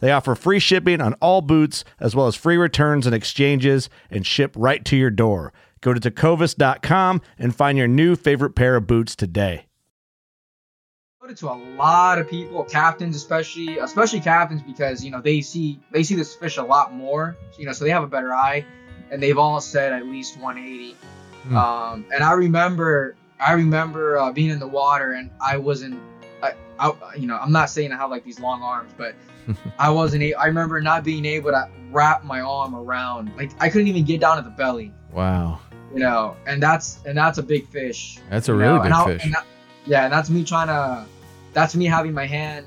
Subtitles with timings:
[0.00, 4.26] They offer free shipping on all boots, as well as free returns and exchanges, and
[4.26, 5.52] ship right to your door.
[5.80, 9.64] Go to tecovas.com and find your new favorite pair of boots today.
[11.36, 16.02] To a lot of people, captains especially, especially captains, because you know they see they
[16.02, 18.64] see this fish a lot more, you know, so they have a better eye,
[19.10, 20.96] and they've all said at least 180.
[21.48, 21.54] Mm.
[21.54, 26.00] Um, and I remember, I remember uh, being in the water, and I wasn't,
[26.42, 29.14] I, I, you know, I'm not saying I have like these long arms, but
[29.78, 30.22] I wasn't.
[30.22, 33.34] A- I remember not being able to wrap my arm around.
[33.36, 34.92] Like I couldn't even get down to the belly.
[35.12, 35.60] Wow.
[35.92, 38.18] You know, and that's and that's a big fish.
[38.30, 38.82] That's a really know?
[38.82, 39.24] big and fish.
[39.24, 39.46] And that,
[39.86, 41.06] yeah, and that's me trying to.
[41.54, 42.66] That's me having my hand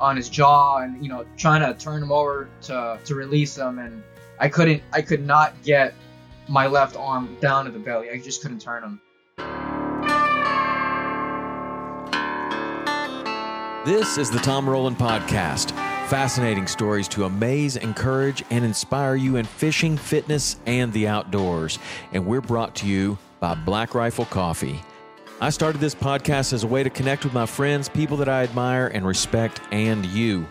[0.00, 3.78] on his jaw and you know trying to turn him over to to release him,
[3.78, 4.02] and
[4.38, 4.82] I couldn't.
[4.92, 5.94] I could not get
[6.48, 8.10] my left arm down to the belly.
[8.10, 9.00] I just couldn't turn him.
[13.84, 15.89] This is the Tom Rowland Podcast.
[16.10, 21.78] Fascinating stories to amaze, encourage, and inspire you in fishing, fitness, and the outdoors.
[22.12, 24.82] And we're brought to you by Black Rifle Coffee.
[25.42, 28.42] I started this podcast as a way to connect with my friends, people that I
[28.42, 30.46] admire and respect, and you.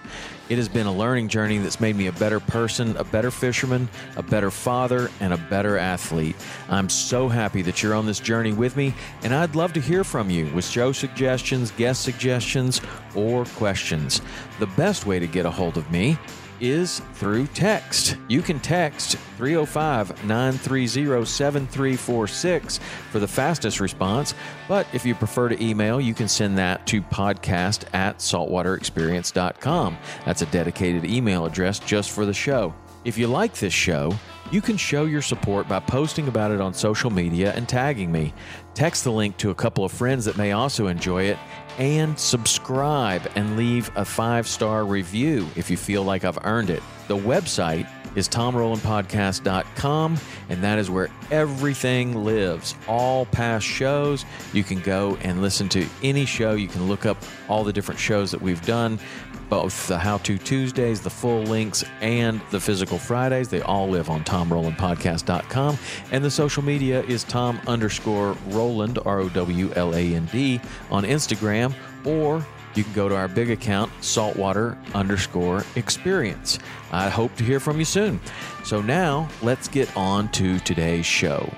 [0.49, 3.87] It has been a learning journey that's made me a better person, a better fisherman,
[4.15, 6.35] a better father, and a better athlete.
[6.69, 10.03] I'm so happy that you're on this journey with me, and I'd love to hear
[10.03, 12.81] from you with show suggestions, guest suggestions,
[13.13, 14.23] or questions.
[14.57, 16.17] The best way to get a hold of me
[16.61, 18.17] is through text.
[18.27, 22.79] You can text 305 930 7346
[23.11, 24.33] for the fastest response.
[24.67, 29.97] But if you prefer to email, you can send that to podcast at saltwaterexperience.com.
[30.25, 32.73] That's a dedicated email address just for the show.
[33.05, 34.13] If you like this show,
[34.51, 38.33] you can show your support by posting about it on social media and tagging me.
[38.73, 41.37] Text the link to a couple of friends that may also enjoy it
[41.77, 46.83] and subscribe and leave a five star review if you feel like I've earned it.
[47.07, 50.17] The website is tomrowlandpodcast.com,
[50.49, 52.75] and that is where everything lives.
[52.87, 56.53] All past shows, you can go and listen to any show.
[56.53, 58.99] You can look up all the different shows that we've done
[59.49, 63.49] both the How To Tuesdays, the full links, and the physical Fridays.
[63.49, 65.77] They all live on TomRowlandPodcast.com.
[66.11, 70.61] And the social media is Tom underscore Rowland, R O W L A N D,
[70.91, 71.73] on Instagram,
[72.05, 72.45] or
[72.75, 76.59] you can go to our big account, saltwater underscore experience.
[76.91, 78.19] I hope to hear from you soon.
[78.63, 81.51] So now let's get on to today's show.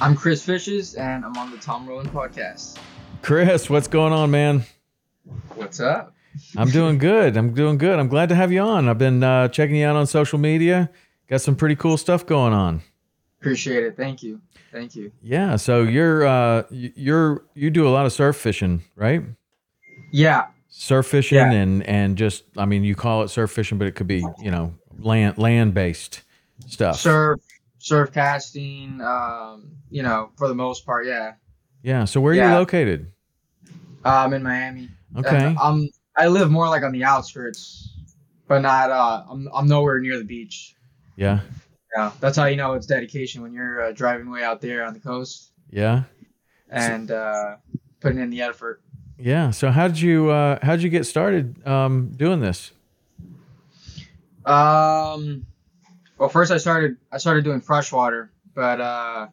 [0.00, 2.78] I'm Chris Fishes, and I'm on the Tom Rowland podcast.
[3.22, 4.64] Chris, what's going on, man?
[5.56, 6.14] What's up?
[6.56, 7.36] I'm doing good.
[7.36, 7.98] I'm doing good.
[7.98, 8.88] I'm glad to have you on.
[8.90, 10.90] I've been uh, checking you out on social media.
[11.28, 12.82] Got some pretty cool stuff going on.
[13.40, 13.96] Appreciate it.
[13.96, 14.40] Thank you.
[14.70, 15.12] Thank you.
[15.22, 15.56] Yeah.
[15.56, 19.22] So you're uh, you're you do a lot of surf fishing, right?
[20.12, 20.48] Yeah.
[20.68, 21.50] Surf fishing Yeah.
[21.52, 24.50] and and just I mean you call it surf fishing, but it could be you
[24.50, 26.22] know land land based
[26.66, 27.00] stuff.
[27.00, 27.40] Surf,
[27.78, 29.00] surf casting.
[29.00, 31.34] Um, you know, for the most part, yeah.
[31.82, 32.04] Yeah.
[32.04, 32.58] So where are you Yeah.
[32.58, 33.10] located?
[34.04, 34.90] I'm in Miami.
[35.16, 35.46] Okay.
[35.46, 37.94] And I'm I live more like on the outskirts,
[38.48, 38.90] but not.
[38.90, 40.74] Uh, I'm I'm nowhere near the beach.
[41.16, 41.40] Yeah.
[41.96, 44.92] Yeah, that's how you know it's dedication when you're uh, driving way out there on
[44.92, 46.02] the coast Yeah.
[46.68, 47.56] and uh,
[48.00, 48.82] putting in the effort.
[49.18, 49.50] Yeah.
[49.50, 52.72] So how did you uh, how did you get started um, doing this?
[54.44, 55.46] Um,
[56.18, 59.28] Well, first I started I started doing freshwater, but uh,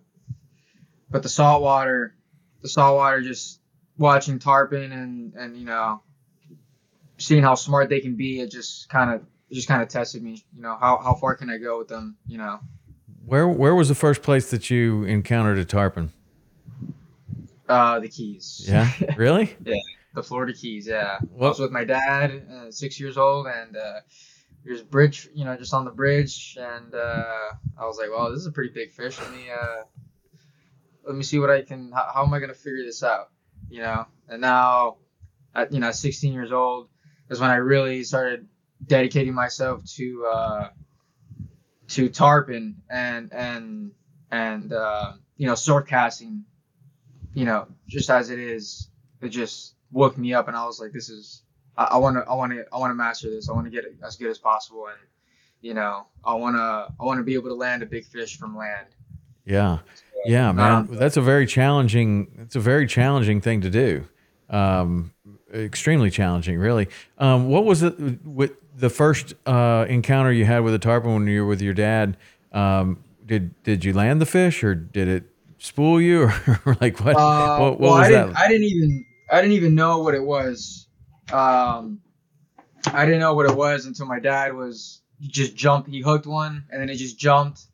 [1.10, 2.16] but the saltwater,
[2.62, 3.60] the saltwater just
[3.98, 6.02] watching tarpon and and you know
[7.18, 10.44] seeing how smart they can be, it just kind of just kind of tested me.
[10.56, 12.18] You know how how far can I go with them?
[12.28, 12.60] You know.
[13.26, 16.12] Where where was the first place that you encountered a tarpon?
[17.70, 18.66] Uh, the Keys.
[18.68, 19.56] Yeah, really?
[19.66, 19.76] yeah,
[20.14, 20.88] the Florida Keys.
[20.88, 24.02] Yeah, I What- was with my dad, uh, six years old, and uh,
[24.66, 28.40] there's bridge, you know, just on the bridge, and uh, I was like, "Wow, this
[28.40, 29.18] is a pretty big fish.
[29.20, 29.84] Let me, uh,
[31.08, 31.92] let me see what I can.
[31.94, 33.30] How, how am I gonna figure this out?
[33.70, 34.98] You know." And now,
[35.54, 36.90] at you know, 16 years old,
[37.30, 38.48] is when I really started
[38.86, 40.70] dedicating myself to uh,
[41.90, 43.92] to tarpon and and
[44.32, 46.46] and uh, you know surf casting.
[47.34, 48.90] You know, just as it is,
[49.22, 51.44] it just woke me up, and I was like, "This is
[51.76, 53.50] I want to I want to I want to master this.
[53.50, 54.98] I want to get it as good as possible, and
[55.62, 58.38] you know, I want to I want to be able to land a big fish
[58.38, 58.88] from land."
[59.46, 59.80] Yeah,
[60.26, 60.72] yeah, man.
[60.72, 62.28] Um, that's a very challenging.
[62.40, 64.08] It's a very challenging thing to do.
[64.50, 65.14] Um,
[65.54, 66.90] extremely challenging, really.
[67.18, 71.28] Um, what was it with the first uh, encounter you had with a tarpon when
[71.28, 72.18] you were with your dad?
[72.52, 75.24] Um, did did you land the fish or did it
[75.58, 76.24] spool you
[76.66, 77.16] or like what?
[77.16, 78.40] Uh, what, what well, was I didn't, that?
[78.40, 80.88] I didn't even I didn't even know what it was.
[81.32, 82.02] Um,
[82.92, 85.90] I didn't know what it was until my dad was just jumped.
[85.90, 87.68] He hooked one, and then it just jumped,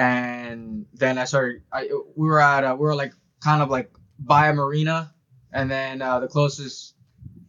[0.00, 1.60] and then I started.
[1.70, 3.12] I we were at uh, we were like
[3.44, 5.12] kind of like by a marina,
[5.52, 6.94] and then uh, the closest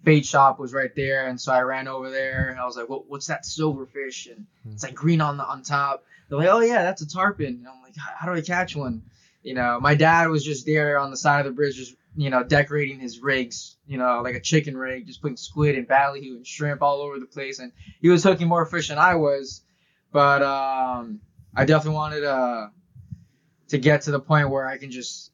[0.04, 2.90] bait shop was right there, and so I ran over there, and I was like,
[2.90, 6.04] "What what's that silver fish?" And it's like green on the on top.
[6.28, 8.76] They're like, "Oh yeah, that's a tarpon." And I'm like, "How how do I catch
[8.76, 9.04] one?"
[9.44, 12.30] You know, my dad was just there on the side of the bridge, just you
[12.30, 16.36] know, decorating his rigs, you know, like a chicken rig, just putting squid and ballyhoo
[16.36, 17.72] and shrimp all over the place, and
[18.02, 19.62] he was hooking more fish than I was.
[20.12, 21.22] But um,
[21.56, 22.68] I definitely wanted uh,
[23.70, 25.32] to get to the point where I can just,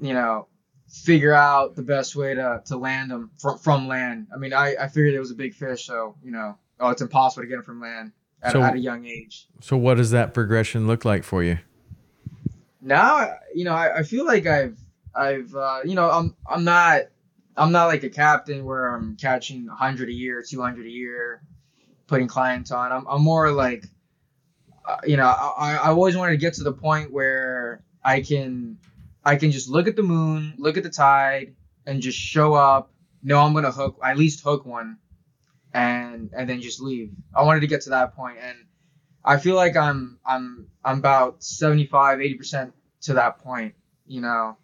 [0.00, 0.46] you know,
[0.88, 4.28] figure out the best way to, to land them from, from land.
[4.34, 7.02] I mean, I, I figured it was a big fish, so you know, oh, it's
[7.02, 8.12] impossible to get them from land
[8.42, 9.48] at, So- at a young age.
[9.60, 11.58] so what does that progression look like for you?
[12.80, 14.78] now you know I, I feel like I've
[15.14, 17.02] I've uh, you know I'm I'm not
[17.56, 21.42] I'm not like a captain where I'm catching 100 a year, 200 a year,
[22.06, 22.92] putting clients on.
[22.92, 23.84] I'm I'm more like
[24.88, 28.78] Uh, you know I I always wanted to get to the point where I can
[29.22, 31.54] I can just look at the moon, look at the tide,
[31.84, 32.90] and just show up.
[33.22, 34.96] Know I'm gonna hook at least hook one,
[35.74, 37.12] and and then just leave.
[37.34, 38.56] I wanted to get to that point, and
[39.22, 43.74] I feel like I'm I'm I'm about 75 80 percent to that point.
[44.06, 44.56] You know,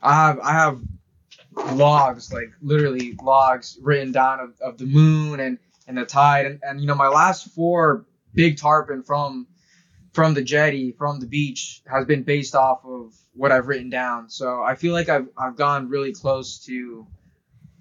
[0.00, 0.80] I have I have
[1.74, 5.58] logs like literally logs written down of, of the moon and
[5.88, 8.04] and the tide and, and you know my last four
[8.38, 9.48] big tarpon from
[10.12, 14.30] from the jetty from the beach has been based off of what I've written down.
[14.30, 17.04] So I feel like I've I've gone really close to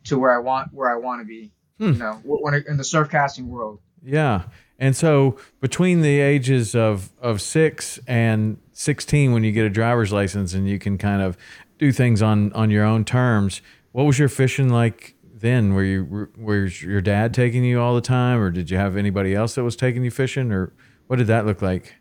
[0.05, 1.51] to where I want where I want to be.
[1.77, 1.93] Hmm.
[1.93, 3.79] You know, when in the surf casting world.
[4.03, 4.43] Yeah.
[4.79, 10.11] And so between the ages of, of six and 16, when you get a driver's
[10.11, 11.37] license and you can kind of
[11.79, 13.61] do things on, on your own terms,
[13.91, 15.73] what was your fishing like then?
[15.73, 19.33] Were you, was your dad taking you all the time or did you have anybody
[19.33, 20.73] else that was taking you fishing or
[21.07, 21.95] what did that look like?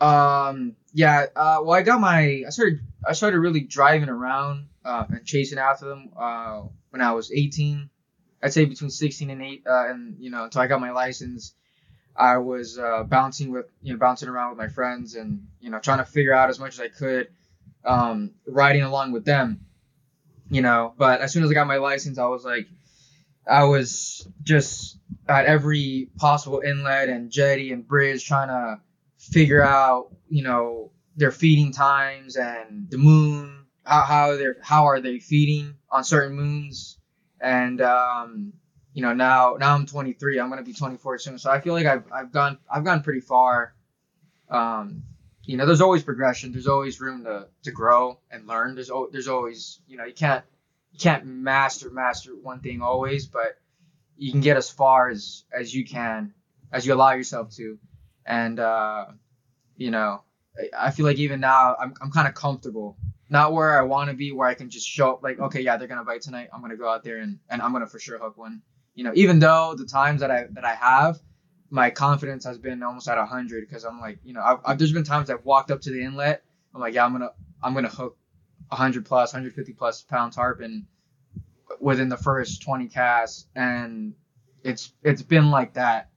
[0.00, 1.26] Um, yeah.
[1.36, 2.42] Uh, well, I got my.
[2.46, 2.80] I started.
[3.06, 7.90] I started really driving around uh, and chasing after them uh, when I was 18.
[8.42, 11.54] I'd say between 16 and 8, uh, and you know, until I got my license,
[12.16, 15.78] I was uh, bouncing with you know bouncing around with my friends and you know
[15.78, 17.28] trying to figure out as much as I could,
[17.84, 19.66] um, riding along with them.
[20.50, 22.66] You know, but as soon as I got my license, I was like,
[23.48, 28.80] I was just at every possible inlet and jetty and bridge trying to
[29.18, 35.00] figure out, you know, their feeding times and the moon, how how they're how are
[35.00, 36.98] they feeding on certain moons,
[37.40, 38.52] and um,
[38.92, 41.86] you know now now I'm 23, I'm gonna be 24 soon, so I feel like
[41.86, 43.74] I've I've gone I've gone pretty far.
[44.48, 45.04] Um,
[45.50, 46.52] you know, there's always progression.
[46.52, 48.74] There's always room to, to grow and learn.
[48.76, 50.44] There's there's always you know you can't
[50.92, 53.58] you can't master master one thing always, but
[54.16, 56.32] you can get as far as as you can
[56.72, 57.78] as you allow yourself to
[58.26, 59.06] and uh,
[59.76, 60.22] you know
[60.58, 62.96] I- i feel like even now i'm, I'm kind of comfortable
[63.28, 65.76] not where i want to be where i can just show up like okay yeah
[65.76, 68.18] they're gonna bite tonight i'm gonna go out there and, and i'm gonna for sure
[68.18, 68.60] hook one
[68.94, 71.18] you know even though the times that i that i have
[71.70, 74.92] my confidence has been almost at 100 because i'm like you know I've, I've, there's
[74.92, 76.42] been times i've walked up to the inlet
[76.74, 77.30] i'm like yeah i'm gonna
[77.62, 78.16] i'm gonna hook
[78.68, 80.86] 100 plus 150 plus pound tarpon
[81.80, 84.14] within the first 20 casts and
[84.64, 86.10] it's it's been like that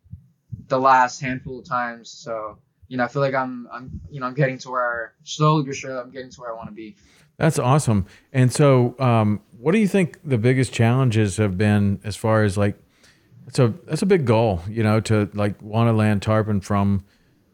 [0.67, 2.09] the last handful of times.
[2.09, 2.57] So
[2.87, 5.75] you know, I feel like I'm I'm you know I'm getting to where slowly but
[5.75, 6.95] surely I'm getting to where I want to be.
[7.37, 8.05] That's awesome.
[8.31, 12.59] And so, um, what do you think the biggest challenges have been as far as
[12.59, 12.77] like,
[13.47, 17.03] it's a that's a big goal, you know, to like want to land tarpon from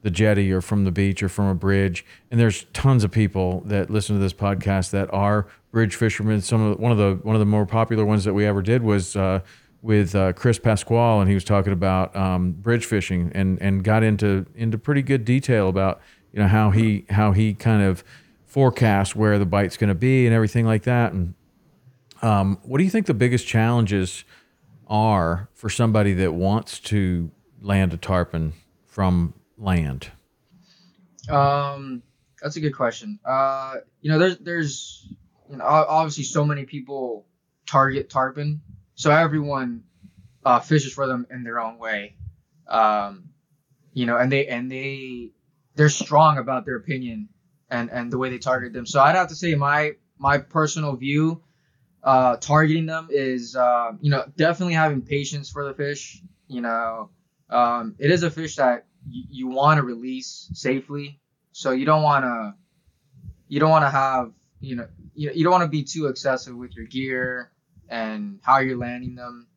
[0.02, 2.06] the jetty or from the beach or from a bridge.
[2.32, 6.42] And there's tons of people that listen to this podcast that are bridge fishermen.
[6.42, 8.84] Some of one of the one of the more popular ones that we ever did
[8.84, 9.42] was uh,
[9.82, 14.04] with uh, Chris Pasquale, and he was talking about um, bridge fishing and and got
[14.04, 18.04] into into pretty good detail about you know how he how he kind of
[18.46, 21.14] forecast where the bite's going to be and everything like that.
[21.14, 21.34] And
[22.22, 24.24] um, what do you think the biggest challenges
[24.90, 27.32] are for somebody that wants to
[27.62, 28.54] land a tarpon
[28.88, 30.12] from land?
[31.30, 32.02] Um,
[32.42, 33.20] that's a good question.
[33.26, 35.08] Uh, you know, there's there's
[35.50, 37.26] you know obviously so many people
[37.66, 38.62] target tarpon,
[38.96, 39.84] so everyone
[40.46, 42.16] uh, fishes for them in their own way.
[42.68, 43.30] Um,
[43.94, 45.32] you know, and they and they
[45.76, 47.30] they're strong about their opinion
[47.70, 48.86] and and the way they target them.
[48.86, 51.42] So I'd have to say my my personal view,
[52.04, 56.22] uh, targeting them is uh, you know definitely having patience for the fish.
[56.48, 57.10] You know,
[57.50, 61.20] um, it is a fish that you, you want to release safely,
[61.52, 62.54] so you don't want to
[63.48, 66.56] you don't want to have you know you, you don't want to be too excessive
[66.56, 67.52] with your gear
[67.90, 69.48] and how you're landing them.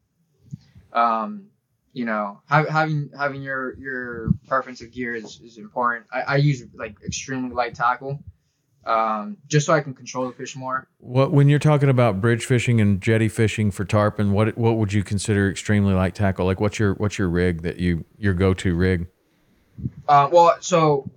[0.93, 1.47] Um,
[1.93, 6.07] you know, ha- having having your your preference of gear is, is important.
[6.13, 8.23] I, I use like extremely light tackle,
[8.85, 10.89] um, just so I can control the fish more.
[10.99, 14.93] What when you're talking about bridge fishing and jetty fishing for tarpon, what what would
[14.93, 16.47] you consider extremely light tackle?
[16.47, 19.07] Like what's your what's your rig that you your go to rig?
[20.09, 21.11] Uh, well, so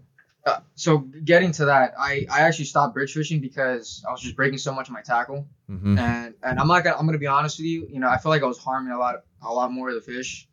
[0.45, 4.35] uh, so getting to that, I, I actually stopped bridge fishing because I was just
[4.35, 7.27] breaking so much of my tackle, hmm and and I'm not gonna I'm gonna be
[7.27, 9.71] honest with you, you know, I feel like I was harming a lot a lot
[9.71, 10.47] more of the fish,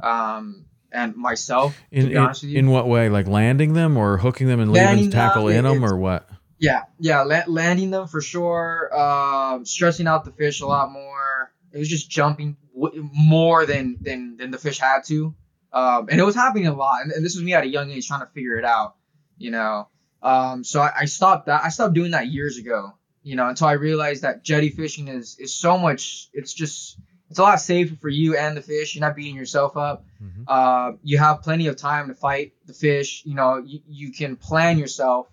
[0.00, 1.76] um, and myself.
[1.92, 2.58] In to be in, with you.
[2.58, 3.08] in what way?
[3.08, 6.28] Like landing them or hooking them and leaving Landing tackle them, in them or what?
[6.58, 8.90] Yeah, yeah, la- landing them for sure.
[8.98, 11.52] Um, stressing out the fish a lot more.
[11.72, 15.34] It was just jumping w- more than than than the fish had to,
[15.72, 17.02] um, and it was happening a lot.
[17.02, 18.94] And, and this was me at a young age trying to figure it out,
[19.36, 19.88] you know.
[20.22, 21.62] Um, so I, I stopped that.
[21.62, 25.36] I stopped doing that years ago, you know, until I realized that jetty fishing is
[25.38, 26.30] is so much.
[26.32, 26.96] It's just
[27.28, 28.94] it's a lot safer for you and the fish.
[28.94, 30.06] You're not beating yourself up.
[30.22, 30.44] Mhm.
[30.48, 33.22] Uh, you have plenty of time to fight the fish.
[33.26, 35.28] You know, you, you can plan yourself.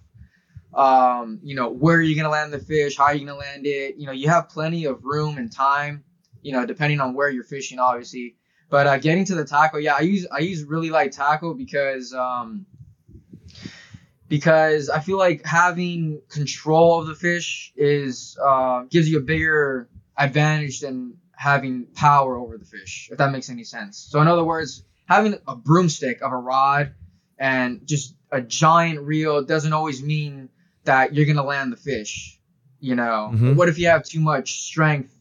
[0.75, 2.97] Um, you know, where are you gonna land the fish?
[2.97, 3.95] How are you gonna land it?
[3.97, 6.03] You know, you have plenty of room and time.
[6.41, 8.35] You know, depending on where you're fishing, obviously.
[8.69, 12.13] But uh, getting to the tackle, yeah, I use I use really light tackle because
[12.13, 12.65] um,
[14.27, 19.89] because I feel like having control of the fish is uh, gives you a bigger
[20.17, 23.97] advantage than having power over the fish, if that makes any sense.
[24.09, 26.93] So in other words, having a broomstick of a rod
[27.37, 30.49] and just a giant reel doesn't always mean
[30.85, 32.39] that you're gonna land the fish.
[32.79, 33.55] You know, Mhm.
[33.55, 35.15] what if you have too much strength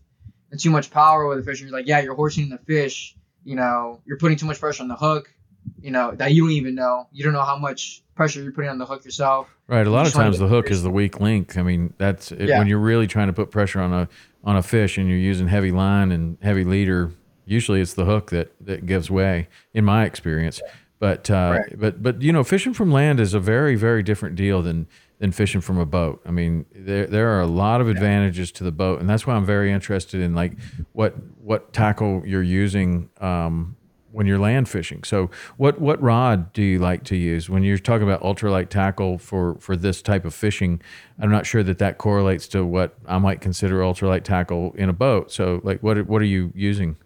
[0.50, 3.14] and too much power with the fish, and you're like, yeah, you're horsing the fish.
[3.45, 5.33] You know, you're putting too much pressure on the hook.
[5.81, 7.07] You know that you don't even know.
[7.12, 9.49] You don't know how much pressure you're putting on the hook yourself.
[9.69, 9.87] Right.
[9.87, 11.57] A lot of times the hook is the weak link.
[11.57, 12.59] I mean, that's it, Yeah.
[12.59, 14.09] when you're really trying to put pressure on a
[14.45, 17.12] on a fish and you're using heavy line and heavy leader.
[17.47, 20.61] Usually, it's the hook that that gives way, in my experience.
[20.99, 21.78] But uh, Right.
[21.81, 24.87] but but you know, fishing from land is a very very different deal than
[25.23, 26.21] than fishing from a boat.
[26.26, 29.35] I mean, there there are a lot of advantages to the boat, and that's why
[29.35, 30.55] I'm very interested in like
[30.95, 33.09] what what tackle you're using.
[33.21, 33.76] Um,
[34.11, 35.02] when you're land fishing.
[35.05, 39.17] So what what rod do you like to use when you're talking about ultralight tackle
[39.17, 40.83] for for this type of fishing?
[41.19, 44.93] I'm not sure that that correlates to what I might consider ultralight tackle in a
[44.93, 45.33] boat.
[45.33, 46.97] So like what what are you using?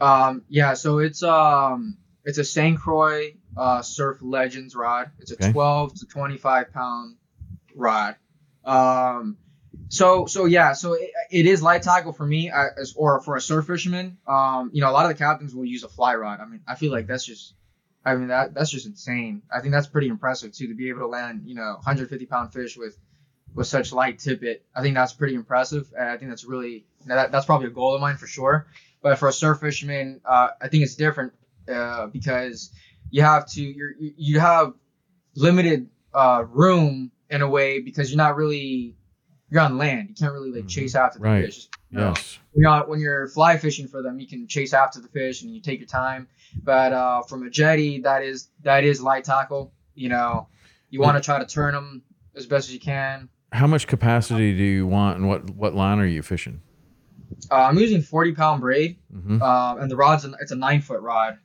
[0.00, 2.76] Um, yeah, so it's um it's a St.
[2.76, 5.12] Croix uh, Surf Legends rod.
[5.20, 5.52] It's a Okay.
[5.52, 7.16] 12 to 25 pound
[7.74, 8.16] rod.
[8.64, 9.36] Um,
[9.88, 13.40] so so yeah, so it, it is light tackle for me as or for a
[13.40, 14.18] surf fisherman.
[14.26, 16.40] Um, you know, a lot of the captains will use a fly rod.
[16.40, 17.54] I mean, I feel like that's just
[18.04, 19.42] I mean that that's just insane.
[19.54, 22.52] I think that's pretty impressive too to be able to land you know 150 pound
[22.52, 22.96] fish with
[23.54, 24.64] with such light tippet.
[24.74, 27.94] I think that's pretty impressive, and I think that's really that, that's probably a goal
[27.94, 28.66] of mine for sure.
[29.02, 31.32] But for a surf fisherman, uh, I think it's different
[31.70, 32.72] uh, because
[33.10, 34.74] you have to you you have
[35.36, 38.94] limited uh, room in a way because you're not really
[39.50, 40.08] you're on land.
[40.08, 40.68] You can't really like Mhm.
[40.68, 41.44] chase after the Right.
[41.44, 41.68] fish.
[41.90, 42.08] you know?
[42.08, 42.38] Yes.
[42.52, 45.54] When you're, when you're fly fishing for them, you can chase after the fish and
[45.54, 46.26] you take your time.
[46.64, 49.74] But uh, from a jetty, that is that is light tackle.
[49.94, 50.48] You know,
[50.88, 52.02] you want to try to turn them
[52.34, 53.28] as best as you can.
[53.52, 56.62] How much capacity do you want, and what what line are you fishing?
[57.50, 60.80] Uh, I'm using 40 pound braid, hmm um, and the rod's an, it's a nine
[60.80, 61.36] foot rod.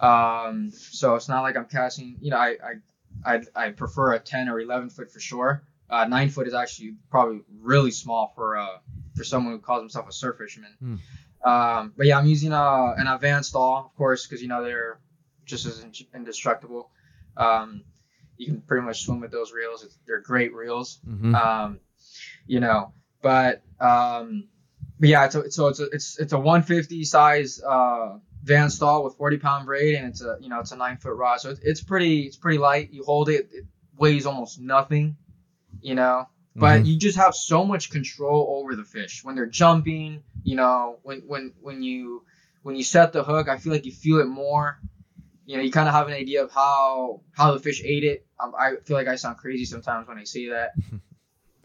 [0.00, 2.16] Um, so it's not like I'm casting.
[2.20, 2.72] You know, I, I
[3.24, 5.62] I I prefer a 10 or 11 foot for sure.
[5.88, 8.78] Uh, nine foot is actually probably really small for uh
[9.14, 10.74] for someone who calls himself a surf fisherman.
[10.80, 10.96] Hmm.
[11.48, 14.98] Um, but yeah, I'm using uh, an Van Staal, of course, because you know they're
[15.44, 16.90] just as in- indestructible.
[17.36, 17.84] Um,
[18.36, 19.84] you can pretty much swim with those reels.
[19.84, 20.98] It's, they're great reels.
[21.06, 21.34] Mhm.
[21.34, 21.80] Um,
[22.46, 22.92] you know,
[23.22, 24.48] but um,
[24.98, 29.02] but yeah, it's a, so it's a, it's it's a 150 size uh Van Staal
[29.02, 31.50] with 40 pound braid, and it's a you know it's a nine foot rod, so
[31.50, 32.90] it's, it's pretty it's pretty light.
[32.92, 33.64] You hold it, it
[33.98, 35.16] weighs almost nothing,
[35.80, 36.28] you know.
[36.54, 36.86] But Mhm.
[36.86, 40.22] you just have so much control over the fish when they're jumping.
[40.44, 42.24] You know, when when when you
[42.62, 44.78] when you set the hook, I feel like you feel it more.
[45.44, 48.26] You know, you kind of have an idea of how how the fish ate it.
[48.38, 50.72] Um, I feel like I sound crazy sometimes when I say that.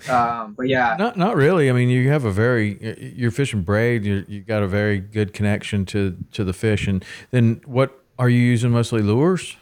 [0.10, 1.70] Um, but yeah, Not not really.
[1.70, 4.04] I mean, you have a very you're fishing braid.
[4.06, 6.88] You you got a very good connection to to the fish.
[6.88, 9.58] And then what are you using mostly lures?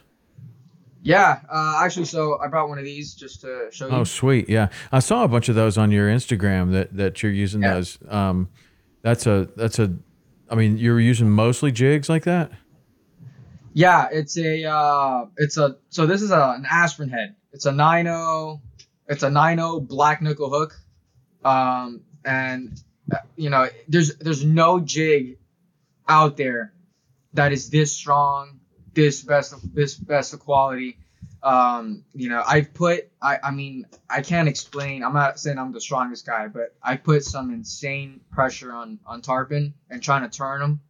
[1.01, 1.39] yeah.
[1.49, 3.93] Uh, actually, so I brought one of these just to show you.
[3.93, 4.49] Oh, sweet.
[4.49, 7.75] Yeah, I saw a bunch of those on your Instagram that that you're using Yeah.
[7.75, 7.97] those.
[8.09, 8.49] Um,
[9.01, 9.93] that's a that's a.
[10.49, 12.51] I mean, you're using mostly jigs like that.
[13.73, 17.35] Yeah, it's a uh, it's a so this is a, an aspirin head.
[17.53, 18.59] It's a 9.0
[19.09, 20.79] it's a 9.0 black nickel hook.
[21.43, 25.37] Um and uh, you know, there's there's no jig
[26.07, 26.73] out there
[27.33, 28.59] that is this strong,
[28.93, 30.97] this best of this best of quality.
[31.41, 35.03] Um, you know, I've put I I mean, I can't explain.
[35.03, 39.21] I'm not saying I'm the strongest guy, but I put some insane pressure on on
[39.21, 40.81] tarpon and trying to turn them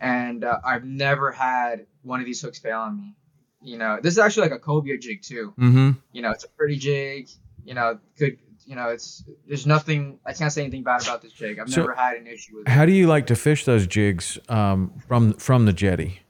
[0.00, 3.14] and uh, I've never had one of these hooks fail on me.
[3.60, 5.52] You know, this is actually like a cobia jig too.
[5.58, 5.90] Mm-hmm.
[6.12, 7.28] You know, it's a pretty jig.
[7.68, 10.18] You know, could You know, it's there's nothing.
[10.26, 11.58] I can't say anything bad about this jig.
[11.58, 12.70] I've So- never had an issue with it.
[12.70, 16.20] How do you like to fish those jigs um, from from the jetty?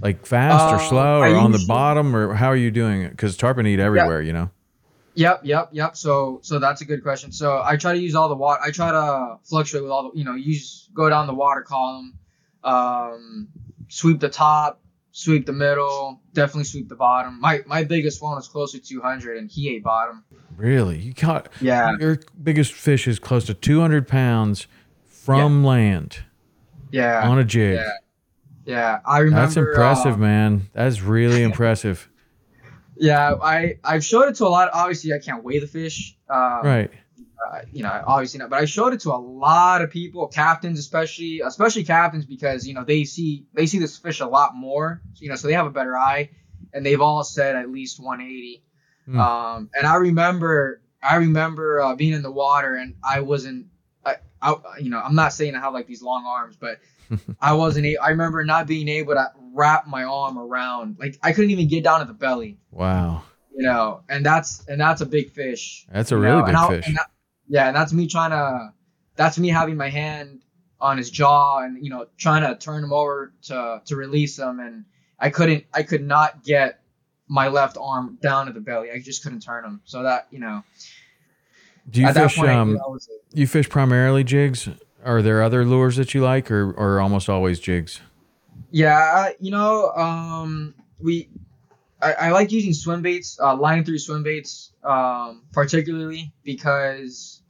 [0.00, 3.10] Like fast or Uh, slow, or on the bottom, or how are you doing it?
[3.10, 4.50] Because tarpon eat everywhere, you know.
[5.14, 5.96] Yep, yep, yep.
[5.96, 7.30] So, so that's a good question.
[7.32, 8.60] So, I try to use all the water.
[8.64, 12.14] I try to fluctuate with all the, you know, use go down the water column,
[12.64, 13.48] um,
[13.88, 14.80] sweep the top,
[15.12, 17.40] sweep the middle, definitely sweep the bottom.
[17.40, 20.24] My my biggest one was close to 200, and he ate bottom.
[20.56, 24.66] Really, you caught Yeah, your biggest fish is close to 200 pounds
[25.06, 26.18] from land
[26.90, 27.76] yeah, on a jig.
[27.76, 27.90] yeah,
[28.64, 28.98] yeah.
[29.04, 29.40] I remember.
[29.40, 30.68] That's impressive, uh, man.
[30.72, 32.08] That's really impressive.
[32.96, 34.70] Yeah, I I've showed it to a lot.
[34.72, 36.16] Obviously, I can't weigh the fish.
[36.28, 36.90] Um, right.
[37.50, 38.50] uh, you know, obviously not.
[38.50, 42.74] But I showed it to a lot of people, captains especially, especially captains because you
[42.74, 45.00] know they see they see this fish a lot more.
[45.16, 46.30] You know, so they have a better eye,
[46.72, 48.62] and they've all said at least 180.
[49.06, 49.18] Hmm.
[49.20, 53.66] Um, and I remember I remember uh, being in the water and I wasn't.
[54.04, 56.78] I, I you know I'm not saying I have like these long arms, but
[57.40, 57.86] I wasn't.
[58.02, 60.96] I remember not being able to wrap my arm around.
[60.98, 63.22] Like I couldn't even get down to the belly Wow.
[63.54, 65.86] you know, and that's and that's a big fish.
[65.92, 66.86] That's a really know, big I'll- fish.
[66.86, 67.10] and that-
[67.48, 68.72] yeah, and that's me trying to,
[69.16, 70.42] that's me having my hand
[70.80, 74.58] on his jaw and you know trying to turn him over to to release him,
[74.60, 74.84] and
[75.18, 76.80] I couldn't, I could not get
[77.32, 78.90] my left arm down to the belly.
[78.90, 79.80] I just couldn't turn them.
[79.84, 80.62] So that you know,
[81.90, 82.36] Do you fish?
[82.36, 82.78] point, um,
[83.32, 84.68] you fish primarily jigs.
[85.02, 88.00] Are there other lures that you like, or or almost always jigs?
[88.70, 91.28] Yeah, you know, um, we,
[92.00, 97.42] I, I like using swim baits, uh, line through swim baits, um, particularly because,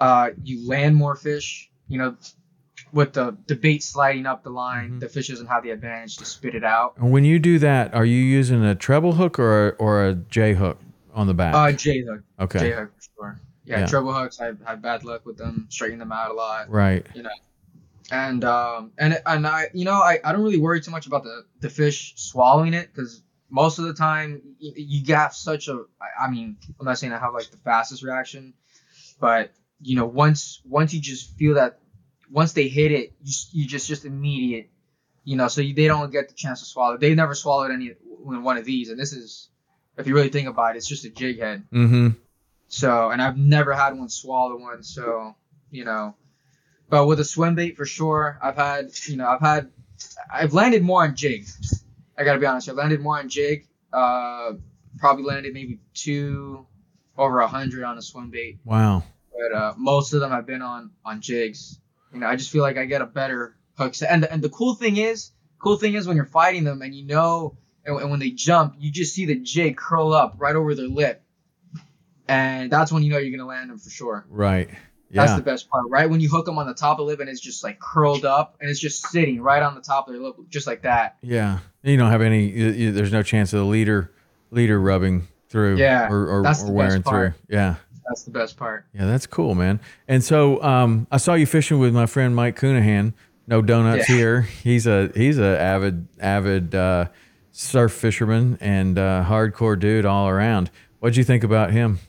[0.00, 1.68] uh, you land more fish.
[1.88, 2.16] You know,
[2.92, 5.00] with the the bait sliding up the line, Mhm.
[5.00, 6.94] the fish doesn't have the advantage to spit it out.
[6.98, 10.14] And when you do that, are you using a treble hook or a, or a
[10.14, 10.78] J hook
[11.14, 11.54] on the back?
[11.54, 12.58] Uh, J hook, okay.
[12.58, 13.40] J hook for sure.
[13.64, 13.86] Yeah, Yeah.
[13.86, 14.40] treble hooks.
[14.40, 16.70] I've had bad luck with them, straighten them out a lot.
[16.70, 17.06] Right.
[17.14, 17.30] You know,
[18.10, 21.22] and um and and I you know I, I don't really worry too much about
[21.22, 25.84] the the fish swallowing it because most of the time you, you have such a.
[26.20, 28.54] I mean I'm not saying I have like the fastest reaction
[29.20, 31.78] but you know once once you just feel that
[32.30, 34.68] once they hit it you, you just just immediate
[35.24, 37.88] you know so you, they don't get the chance to swallow they never swallowed any
[38.22, 39.48] one of these and this is
[39.96, 42.08] if you really think about it it's just a jig head Mm-hmm.
[42.68, 44.82] so, and I've never had one swallow one.
[44.82, 45.34] So,
[45.70, 46.14] you know,
[46.88, 49.70] but with a swim bait for sure, I've had, you know, I've had,
[50.32, 51.46] I've landed more on jig.
[52.16, 53.66] I gotta be honest, I've landed more on jig.
[53.92, 54.52] Uh,
[54.98, 56.64] probably landed maybe two
[57.18, 59.02] over a hundred on a swim bait, Wow.
[59.32, 61.78] but uh, most of them I've been on on jigs.
[62.12, 64.10] You know, I just feel like I get a better hook set.
[64.10, 67.04] And and the cool thing is, cool thing is when you're fighting them and you
[67.06, 70.74] know, and, and when they jump, you just see the jig curl up right over
[70.74, 71.22] their lip,
[72.28, 74.26] and that's when you know you're gonna land them for sure.
[74.28, 74.68] Right.
[75.12, 75.26] Yeah.
[75.26, 76.08] That's the best part, right?
[76.08, 78.24] When you hook them on the top of the lip and it's just like curled
[78.24, 81.16] up and it's just sitting right on the top of their lip, just like that.
[81.20, 81.58] yeah.
[81.82, 82.46] You don't have any.
[82.48, 84.12] You, you, there's no chance of the leader
[84.50, 87.34] leader rubbing through, Yeah, or or, that's or the wearing best part.
[87.34, 87.56] through.
[87.56, 87.76] Yeah,
[88.10, 88.86] That's the best part.
[88.92, 89.78] yeah, that's cool, man.
[90.08, 93.12] And so um, I saw you fishing with my friend Mike Coonahan.
[93.46, 94.16] No donuts Yeah.
[94.16, 94.40] here.
[94.42, 97.06] He's a he's a avid avid uh,
[97.52, 100.70] surf fisherman and uh, hardcore dude all around.
[100.98, 102.00] What'd you think about him?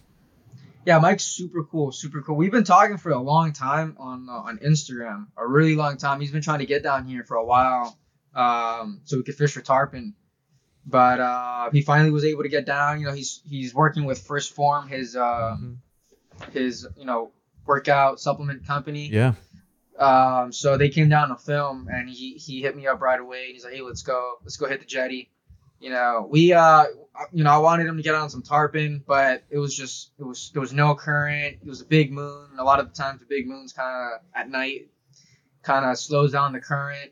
[0.88, 2.36] Yeah, Mike's super cool, super cool.
[2.36, 6.20] We've been talking for a long time on uh, on Instagram, a really long time.
[6.20, 7.96] He's been trying to get down here for a while,
[8.34, 10.16] um, so we could fish for tarpon.
[10.84, 13.00] But uh, he finally was able to get down.
[13.00, 15.56] You know, he's he's working with First Form, his uh,
[16.54, 17.32] his you know
[17.66, 19.08] workout supplement company.
[19.08, 19.34] Yeah,
[19.98, 23.52] Um, so they came down to film, and he he hit me up right away.
[23.54, 25.32] He's like, "Hey, let's go, let's go hit the jetty."
[25.80, 26.86] You know, we uh,
[27.32, 30.24] you know, I wanted him to get on some tarpon, but it was just it
[30.24, 31.58] was there was no current.
[31.62, 32.50] It was a big moon.
[32.60, 34.90] A lot of the times, the big moon's kind of at night,
[35.64, 37.12] kind of slows down the current,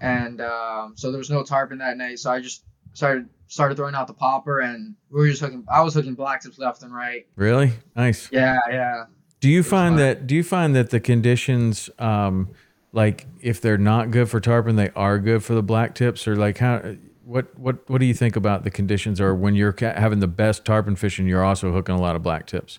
[0.00, 2.18] and um, so there was no tarpon that night.
[2.18, 5.64] So I just started started throwing out the popper, and we were just hooking.
[5.70, 7.26] I was hooking black tips left and right.
[7.36, 8.30] really nice.
[8.32, 9.04] Yeah, yeah.
[9.40, 9.98] Do you find fun.
[9.98, 10.26] that?
[10.26, 12.48] Do you find that the conditions, um,
[12.92, 16.34] like if they're not good for tarpon, they are good for the black tips, or
[16.36, 16.96] like how?
[17.24, 20.26] What what what do you think about the conditions, or when you're ca- having the
[20.28, 22.78] best tarpon fishing, you're also hooking a lot of black tips?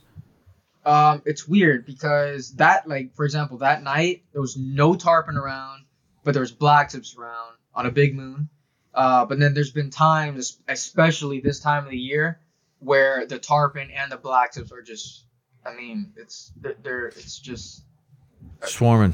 [0.86, 5.86] Um, it's weird because that, like, for example, that night there was no tarpon around,
[6.26, 8.50] but there was black tips around on a big moon.
[8.94, 12.40] Uh, but then there's been times, especially this time of the year,
[12.80, 15.26] where the tarpon and the black tips are just,
[15.66, 17.84] I mean, it's they're, they're it's just
[18.64, 19.14] Swarming.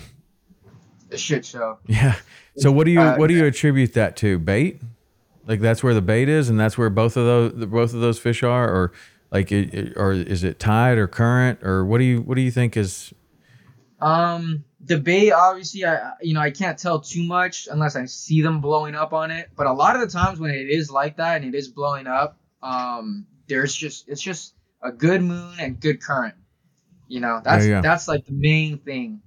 [1.11, 1.77] a shit show.
[1.87, 2.15] Yeah.
[2.57, 4.37] So what do you Uh, what do you attribute that to?
[4.37, 4.81] Bait?
[5.47, 8.19] Like that's where the bait is, and that's where both of those both of those
[8.19, 8.91] fish are, or
[9.31, 12.51] like it, or is it tide or current, or what do you what do you
[12.51, 13.13] think is?
[14.01, 18.61] Um, debate obviously, I you know I can't tell too much unless I see them
[18.61, 19.49] blowing up on it.
[19.55, 22.07] But a lot of the times when it is like that and it is blowing
[22.07, 26.35] up, um, there's just it's just a good moon and good current.
[27.07, 27.81] You know, that's Yeah, yeah.
[27.81, 29.21] that's like the main thing.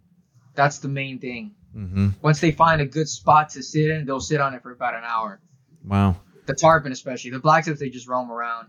[0.54, 1.54] That's the main thing.
[1.72, 4.70] hmm Once they find a good spot to sit in, they'll sit on it for
[4.70, 5.40] about an hour.
[5.84, 6.16] Wow.
[6.46, 8.68] The tarpon especially, the black tips they just roam around,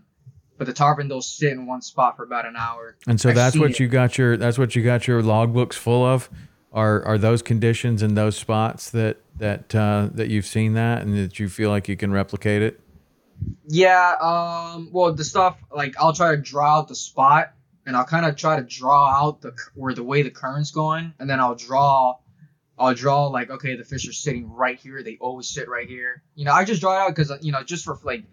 [0.58, 2.96] but the tarpon they'll sit in one spot for about an hour.
[3.06, 3.80] And so I've that's what it.
[3.80, 6.28] you got your that's what you got your logbooks full of,
[6.74, 11.16] are are those conditions and those spots that that uh, that you've seen that and
[11.16, 12.80] that you feel like you can replicate it.
[13.66, 17.52] Yeah, um, well, the stuff like I'll try to draw out the spot,
[17.86, 21.14] and I'll kind of try to draw out the where the way the current's going,
[21.18, 22.16] and then I'll draw,
[22.78, 25.02] I'll draw like okay, the fish are sitting right here.
[25.02, 26.22] They always sit right here.
[26.34, 28.24] You know, I just draw it out because you know just for like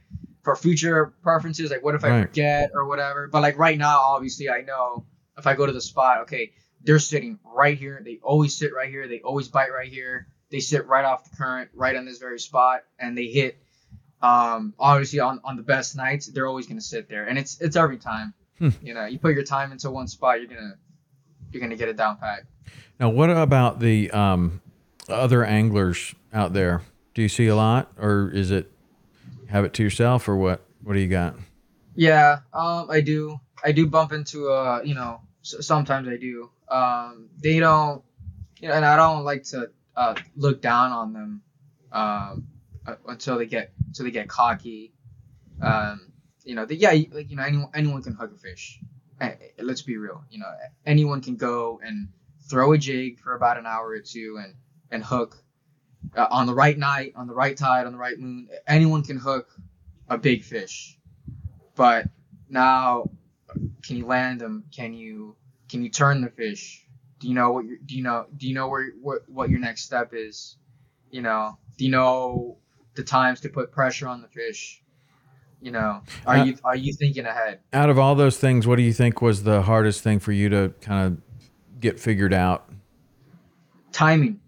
[0.44, 2.22] for future preferences, like what if I Right.
[2.28, 3.28] forget or whatever.
[3.28, 5.06] But like right now, obviously, I know
[5.38, 6.52] if I go to the spot, okay,
[6.84, 8.02] they're sitting right here.
[8.04, 9.08] They always sit right here.
[9.08, 10.28] They always bite right here.
[10.50, 13.62] They sit right off the current, right on this very spot, and they hit
[14.22, 17.76] um, obviously on, on the best nights, they're always gonna sit there, and it's it's
[17.76, 18.34] every time.
[18.60, 18.70] Hmm.
[18.82, 20.76] You know, you put your time into one spot, you're gonna
[21.52, 22.44] you're gonna get it down pat.
[23.00, 24.62] Now, what about the um,
[25.10, 26.84] other anglers out there?
[27.14, 28.72] Do you see a lot, or is it
[29.48, 30.62] have it to yourself, or what?
[30.84, 31.36] What do you got?
[31.96, 33.40] Yeah, um, I do.
[33.64, 36.52] I do bump into uh, you know, sometimes I do.
[36.72, 38.02] Um, they don't,
[38.60, 41.42] you know, and I don't like to uh look down on them,
[41.92, 42.48] um,
[43.08, 44.94] until they get until they get cocky.
[45.62, 46.12] Um,
[46.44, 48.80] you know, they, yeah, like you know, anyone anyone can hook a fish.
[49.20, 50.24] Eh, Let's be real.
[50.32, 50.52] You know,
[50.86, 52.08] anyone can go and
[52.50, 54.56] throw a jig for about an hour or two and
[54.90, 55.38] and hook
[56.16, 58.48] uh, on the right night, on the right tide, on the right moon.
[58.68, 59.50] Anyone can hook
[60.10, 60.98] a big fish,
[61.76, 62.08] but
[62.50, 63.10] now
[63.84, 64.66] can you land them?
[64.72, 65.36] Can you
[65.72, 66.86] can you turn the fish?
[67.20, 69.60] Do you know what you do you know do you know where what what your
[69.60, 70.58] next step is?
[71.12, 72.58] You know, do you know
[72.96, 74.84] the times to put pressure on the fish?
[75.62, 77.60] You know, are Uh, you are you thinking ahead?
[77.72, 80.50] Out of all those things, what do you think was the hardest thing for you
[80.50, 82.70] to kind of get figured out
[83.94, 84.40] Timing.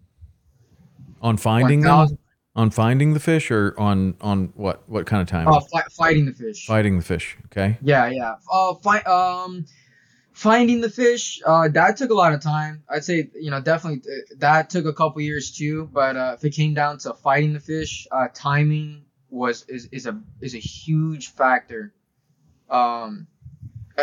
[1.22, 2.18] on finding them,
[2.56, 5.48] on finding the fish, or on on what what kind of time?
[5.48, 6.66] Oh, fi- fighting the fish.
[6.66, 7.38] Fighting the fish.
[7.46, 7.78] Okay.
[7.82, 8.36] Yeah, yeah.
[8.52, 9.66] Uh, fi- um,
[10.34, 11.42] finding the fish.
[11.46, 12.84] Uh, that took a lot of time.
[12.90, 15.90] I'd say you know definitely uh, that took a couple years too.
[15.92, 20.06] But uh, if it came down to fighting the fish, uh, timing was is, is
[20.06, 21.94] a is a huge factor.
[22.70, 23.28] Um,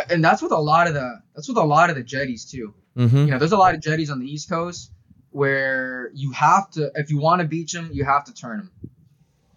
[0.09, 2.73] and that's with a lot of the that's with a lot of the jetties too.
[2.97, 3.17] Mm-hmm.
[3.17, 4.91] You know, there's a lot of jetties on the East Coast
[5.31, 8.71] where you have to, if you want to beach them, you have to turn them.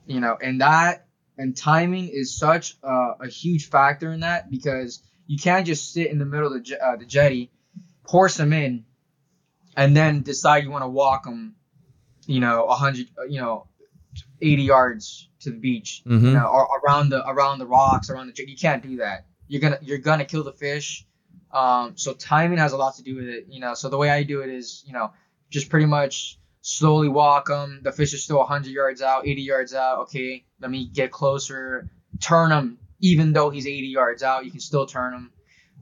[0.06, 1.06] You know, and that
[1.36, 6.10] and timing is such a, a huge factor in that because you can't just sit
[6.10, 7.50] in the middle of the, uh, the jetty,
[8.04, 8.84] horse them in,
[9.76, 11.54] and then decide you want to walk them,
[12.26, 13.66] you know, a hundred, uh, you know,
[14.40, 16.22] 80 yards to the beach, Mhm.
[16.22, 18.48] you know, or around the around the rocks, around the jig.
[18.48, 19.26] You can't do that.
[19.48, 21.06] You're gonna you're gonna kill the fish.
[21.50, 23.74] Um, so timing has a lot to do with it, you know.
[23.74, 25.12] So the way I do it is, you know,
[25.50, 27.80] just pretty much slowly walk them.
[27.82, 29.98] The fish is still 100 yards out, 80 yards out.
[30.00, 31.88] Okay, let me get closer,
[32.20, 32.78] turn him.
[33.10, 35.30] Even though he's 80 yards out, you can still turn him.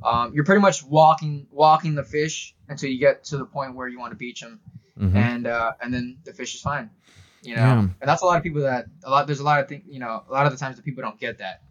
[0.03, 3.87] Um, you're pretty much walking walking the fish until you get to the point where
[3.89, 4.59] you want to beach him,
[4.99, 5.15] Mhm.
[5.15, 6.91] and uh, and then the fish is fine.
[7.43, 7.79] You know, Yeah.
[7.81, 9.27] and that's a lot of people that a lot.
[9.27, 9.85] There's a lot of things.
[9.87, 11.63] You know, a lot of the times that people don't get that.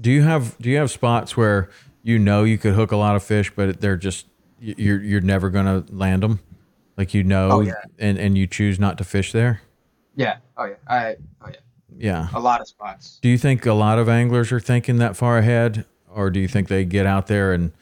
[0.00, 1.68] Do you have do you have spots where
[2.02, 4.26] you know you could hook a lot of fish, but they're just
[4.60, 6.40] you're you're never gonna land them,
[6.96, 7.74] like you know, Oh, yeah.
[7.98, 9.60] and and you choose not to fish there?
[10.16, 10.36] Yeah.
[10.56, 10.74] Oh yeah.
[10.86, 11.16] I.
[11.42, 11.56] Oh yeah.
[11.98, 12.28] Yeah.
[12.34, 13.18] A lot of spots.
[13.22, 16.48] Do you think a lot of anglers are thinking that far ahead, or do you
[16.48, 17.72] think they get out there and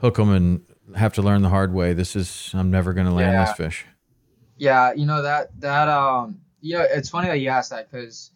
[0.00, 0.62] hook them and
[0.96, 1.92] have to learn the hard way?
[1.92, 3.44] This is I'm never gonna land Yeah.
[3.46, 3.86] this fish.
[4.56, 8.30] Yeah, you know that that um you know it's funny that you asked that because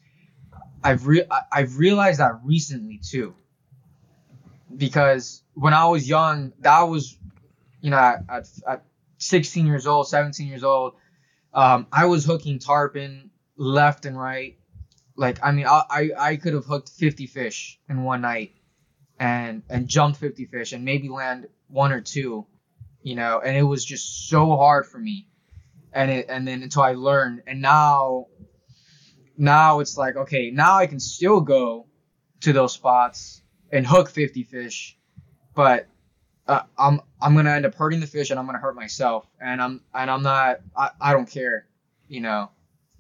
[0.83, 3.35] I've re- I've realized that recently too.
[4.77, 7.19] Because when I was young, that was
[7.81, 8.85] you know at, at, at
[9.19, 10.95] 16 years old, 17 years old,
[11.55, 14.57] um, I was hooking tarpon left and right.
[15.17, 18.53] Like I mean, I I, I could have hooked 50 fish in one night,
[19.19, 22.47] and and jumped 50 fish and maybe land one or two,
[23.03, 25.29] you know, and it was just so hard for me.
[25.93, 28.27] And it and then until I learned and now
[29.39, 31.87] now it's like okay now I can still go
[32.41, 34.97] to those spots and hook 50 fish
[35.55, 35.89] but
[36.47, 39.61] uh, I'm I'm gonna end up hurting the fish and I'm gonna hurt myself and
[39.61, 41.67] I'm and I'm not I, I don't care
[42.09, 42.51] you know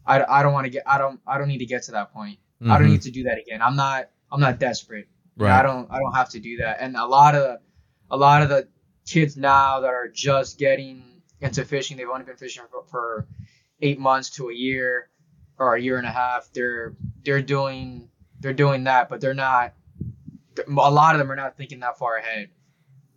[0.06, 2.12] I, I don't want to get I don't I don't need to get to that
[2.12, 2.38] point.
[2.62, 2.92] I don't Mhm.
[2.92, 3.60] need to do that again.
[3.62, 5.08] I'm not I'm not desperate.
[5.36, 5.58] Right.
[5.58, 6.78] I don't I don't have to do that.
[6.80, 7.60] And a lot of
[8.10, 8.68] a lot of the
[9.06, 13.26] kids now that are just getting into fishing they've only been fishing for, for
[13.82, 15.10] eight months to a year
[15.58, 16.48] or a year and a half.
[16.52, 18.08] They're they're doing
[18.40, 19.74] they're doing that but they're not
[20.68, 22.48] a lot of them are not thinking that far ahead.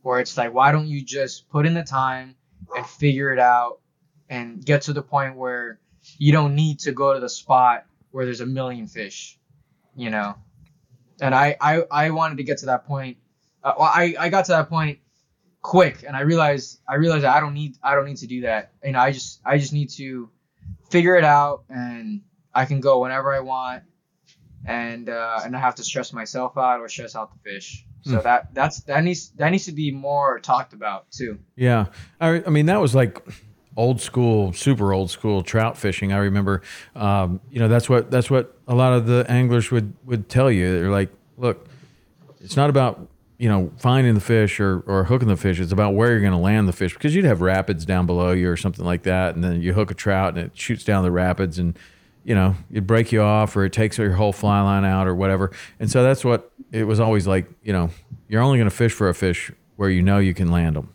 [0.02, 2.36] Where it's like why don't you just put in the time
[2.76, 3.80] and figure it out
[4.30, 5.80] and get to the point where
[6.20, 9.38] you don't need to go to the spot where there's a million fish
[9.96, 10.36] you know?
[11.20, 13.18] And i i, I wanted to get to that point.
[13.64, 15.00] Uh, well, I, I got to that point
[15.62, 18.72] quick and i realized i realized i don't need i don't need to do that.
[18.84, 20.30] You know i just i just need to
[20.90, 22.22] figure it out and
[22.54, 23.84] i can go whenever i want
[24.66, 27.86] and uh and i have to stress myself out or stress out the fish.
[28.04, 28.24] So Hmm.
[28.24, 31.40] that that's that needs that needs to be more talked about too.
[31.58, 31.88] Yeah,
[32.22, 33.22] I, I mean that was like
[33.80, 36.12] old school, super old school trout fishing.
[36.12, 36.62] I remember,
[36.98, 40.52] um, you know, that's what that's what a lot of the anglers would would tell
[40.52, 40.72] you.
[40.74, 41.66] They're like, look,
[42.42, 45.62] it's not about you know finding the fish or or hooking the fish.
[45.62, 48.32] It's about where you're going to land the fish because you'd have rapids down below
[48.32, 51.04] you or something like that, and then you hook a trout and it shoots down
[51.04, 51.80] the rapids and
[52.26, 55.16] you know, it break you off or it takes your whole fly line out or
[55.16, 55.52] whatever.
[55.80, 57.90] And so that's what it was always like, you know,
[58.28, 60.94] you're only going to fish for a fish where you know you can land them.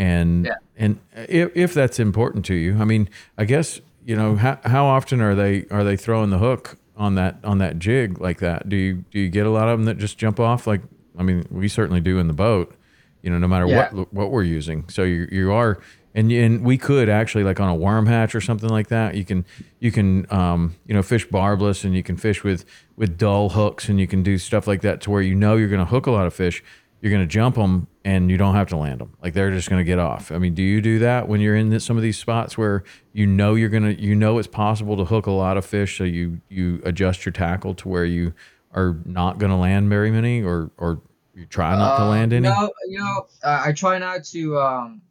[0.00, 0.54] And Yeah.
[0.78, 4.86] and if, if that's important to you, I mean, I guess, you know, how, how
[4.86, 8.68] often are they are they throwing the hook on that on that jig like that?
[8.68, 10.80] Do you do you get a lot of them that just jump off like
[11.18, 12.74] I mean, we certainly do in the boat,
[13.22, 13.92] you know, no matter Yeah.
[13.92, 14.88] what what we're using.
[14.88, 15.78] So you you are
[16.14, 19.16] and and we could actually like on a worm hatch or something like that.
[19.16, 19.44] You can
[19.80, 22.64] you can um, you know fish barbless and you can fish with
[22.96, 25.68] with dull hooks and you can do stuff like that to where you know you're
[25.68, 26.64] going to hook a lot of fish.
[27.00, 29.16] You're going to jump them and you don't have to land them.
[29.22, 30.30] Like they're just going to get off.
[30.30, 32.84] I mean, do you do that when you're in this, some of these spots where
[33.12, 35.96] you know you're going to you know it's possible to hook a lot of fish,
[35.98, 38.34] so you you adjust your tackle to where you
[38.74, 41.00] are not going to land very many or or
[41.34, 42.48] you try not to Uh, land any.
[42.48, 44.58] No, you know, uh, I try not to.
[44.58, 45.02] Um,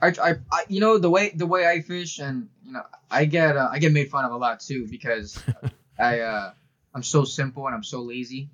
[0.00, 3.24] I, I, I, you know, the way the way I fish, and you know, I
[3.24, 5.42] get uh, I get made fun of a lot too because
[5.98, 6.52] I uh,
[6.94, 8.50] I'm so simple and I'm so lazy.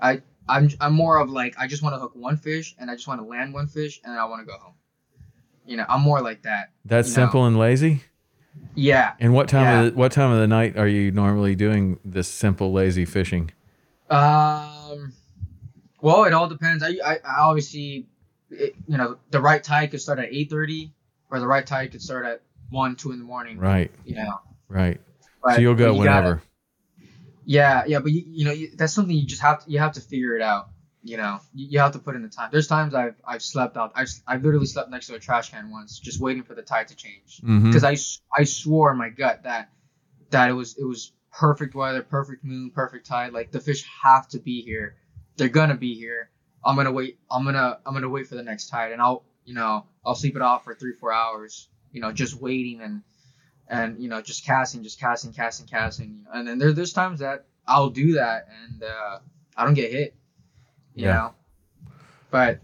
[0.00, 2.94] I I'm I'm more of like I just want to hook one fish and I
[2.94, 4.74] just want to land one fish and I want to go home.
[5.66, 6.70] You know, I'm more like that.
[6.84, 7.22] That's you know.
[7.26, 8.02] simple and lazy.
[8.74, 9.14] Yeah.
[9.20, 9.80] And what time Yeah.
[9.82, 13.50] of the, what time of the night are you normally doing this simple lazy fishing?
[14.10, 15.12] Um.
[16.00, 16.82] Well, it all depends.
[16.82, 18.06] I I, I obviously,
[18.50, 20.92] it, you know, the right tide could start at eight thirty,
[21.30, 23.58] or the right tide could start at one, two in the morning.
[23.58, 24.40] Right, You know.
[24.68, 25.00] right.
[25.42, 26.42] But, so you'll go you gotta- whenever.
[27.44, 29.92] Yeah, yeah, but you, you know you, that's something you just have to you have
[29.92, 30.68] to figure it out.
[31.04, 32.50] You know, you, you have to put in the time.
[32.52, 33.92] There's times I've I've slept out.
[33.94, 36.88] I've I've literally slept next to a trash can once, just waiting for the tide
[36.88, 37.40] to change.
[37.42, 37.84] Mhm.
[37.84, 37.96] I
[38.40, 39.70] I swore in my gut that
[40.30, 43.32] that it was it was perfect weather, perfect moon, perfect tide.
[43.32, 44.96] Like the fish have to be here.
[45.36, 46.30] They're gonna be here.
[46.64, 47.18] I'm gonna wait.
[47.30, 50.36] I'm gonna I'm gonna wait for the next tide, and I'll you know I'll sleep
[50.36, 51.68] it off for three four hours.
[51.90, 53.02] You know, just waiting and
[53.72, 56.10] and you know just casting, just casting, casting, casting.
[56.10, 56.30] You know?
[56.34, 59.18] And then there, there's times that I'll do that and uh,
[59.56, 60.14] I don't get hit.
[60.94, 61.12] You Yeah.
[61.14, 61.34] know,
[62.30, 62.60] but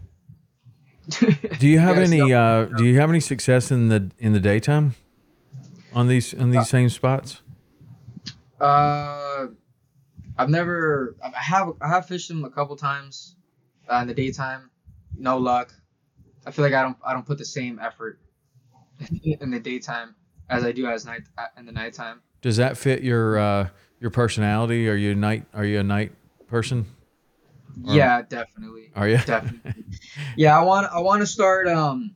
[1.59, 2.31] Do you have any?
[2.31, 4.93] Uh, do you have any success in the in the daytime
[5.91, 7.41] on these on these same spots?
[8.61, 9.47] Uh,
[10.37, 11.15] I've never.
[11.23, 11.73] I have.
[11.81, 13.35] I have fished them a couple times
[13.91, 14.69] uh, in the daytime.
[15.17, 15.73] No luck.
[16.45, 16.97] I feel like I don't.
[17.03, 18.19] I don't put the same effort
[19.23, 20.13] in the daytime
[20.49, 22.21] as I do as night uh, in the nighttime.
[22.41, 24.89] Does that fit your uh, your personality?
[24.89, 25.45] Are you a night?
[25.53, 26.11] Are you a night
[26.47, 26.85] person?
[27.87, 28.91] Or- yeah, definitely.
[28.95, 29.17] Are you?
[29.17, 29.85] Definitely.
[30.35, 30.87] yeah, I want.
[30.91, 31.67] I want to start.
[31.67, 32.15] Um,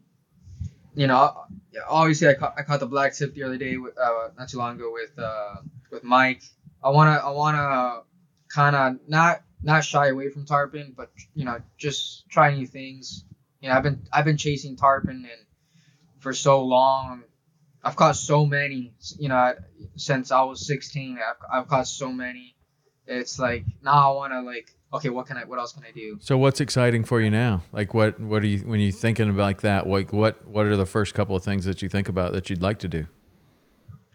[0.96, 1.46] you know,
[1.88, 4.58] obviously I caught, I caught the black tip the other day with uh, not too
[4.58, 5.56] long ago with uh
[5.92, 6.44] with Mike.
[6.84, 8.02] I wanna I wanna
[8.50, 13.26] kind of not not shy away from tarpon, but you know just try new things.
[13.62, 15.46] You know, I've been I've been chasing tarpon and
[16.20, 17.24] for so long.
[17.84, 18.94] I've caught so many.
[19.20, 19.54] You know,
[19.96, 22.56] since I was 16, I've, I've caught so many.
[23.08, 26.18] It's like now I wanna like okay, what can I what else can I do?
[26.22, 27.64] So what's exciting for you now?
[27.74, 29.88] Like what what are you when you're thinking about like that?
[29.88, 32.62] Like what what are the first couple of things that you think about that you'd
[32.62, 33.08] like to do?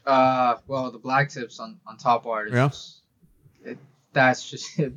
[0.07, 2.47] Uh, well, the black tips on on top water.
[2.47, 2.69] is Yeah.
[2.69, 2.95] just-
[3.65, 3.79] it,
[4.13, 4.93] that's just it.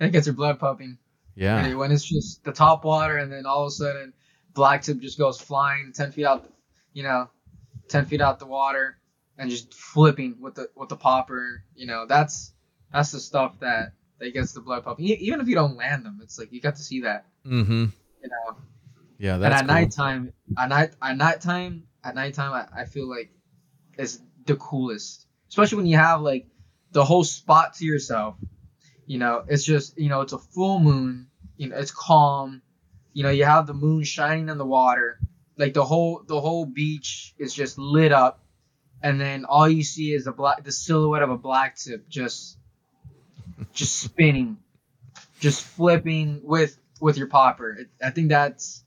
[0.00, 0.96] It gets your blood pumping.
[1.36, 1.64] Yeah.
[1.64, 4.12] And when it's just the top water, and then all of a sudden,
[4.54, 6.48] black tip just goes flying ten feet out,
[6.92, 7.28] you know,
[7.88, 8.98] ten feet out the water,
[9.38, 11.64] and just flipping with the with the popper.
[11.74, 12.52] You know, that's
[12.92, 15.06] that's the stuff that that gets the blood pumping.
[15.06, 17.26] Even if you don't land them, it's like you got to see that.
[17.46, 17.86] Mm-hmm.
[18.22, 18.56] You know,
[19.18, 19.66] Yeah, and at cool.
[19.66, 23.30] nighttime, at night, at nighttime, at nighttime, I, I feel like
[23.98, 26.46] it's the coolest, especially when you have like
[26.92, 28.36] the whole spot to yourself.
[29.06, 31.26] You know, it's just you know, it's a full moon.
[31.56, 32.62] You know, it's calm.
[33.12, 35.20] You know, you have the moon shining on the water.
[35.56, 38.40] Like the whole the whole beach is just lit up,
[39.02, 42.58] and then all you see is the black the silhouette of a black tip just
[43.72, 44.58] just spinning,
[45.40, 47.76] just flipping with with your popper.
[47.80, 48.82] It, I think that's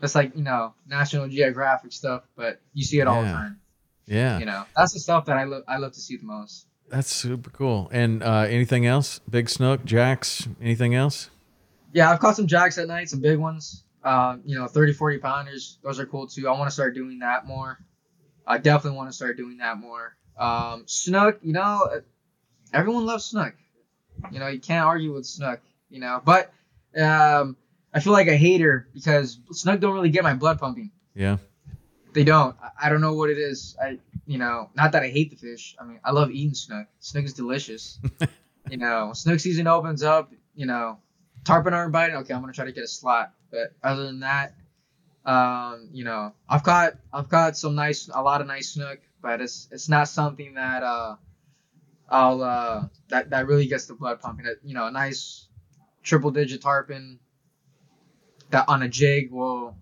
[0.00, 3.60] that's like you know National Geographic stuff, but you see it all the time.
[4.08, 4.38] Yeah.
[4.38, 5.64] You know, that's the stuff that I love.
[5.68, 6.66] I love to see the most.
[6.88, 7.88] That's super cool.
[7.92, 9.20] And uh, anything else?
[9.28, 11.28] Big snook, jacks, anything else?
[11.92, 13.84] Yeah, I've caught some jacks at night, some big ones.
[14.04, 15.78] Um, you know, 30, 40 pounders.
[15.82, 16.48] Those are cool too.
[16.48, 17.78] I want to start doing that more.
[18.46, 20.16] I definitely want to start doing that more.
[20.38, 22.00] Um, snook, you know,
[22.72, 23.54] everyone loves snook.
[24.30, 25.60] You know, you can't argue with snook.
[25.90, 26.52] You know, but
[27.00, 27.56] um,
[27.94, 30.90] I feel like a hater because snook don't really get my blood pumping.
[31.14, 31.38] Yeah.
[32.12, 32.56] They don't.
[32.62, 33.76] I- I don't know what it is.
[33.82, 35.74] I, you know, not that I hate the fish.
[35.80, 36.86] I mean, I love eating snook.
[37.00, 37.98] Snook is delicious.
[38.70, 40.32] you know, snook season opens up.
[40.54, 40.98] You know,
[41.48, 42.16] tarpon aren't biting.
[42.16, 43.32] Okay, I'm gonna try to get a slot.
[43.50, 44.54] But other than that,
[45.24, 49.40] um, you know, I've caught I've caught some nice, a lot of nice snook, but
[49.40, 51.16] it's it's not something that uh,
[52.08, 54.46] I'll uh that that really gets the blood pumping.
[54.62, 55.48] You know, a nice
[56.02, 57.18] triple digit tarpon
[58.50, 59.74] that on a jig will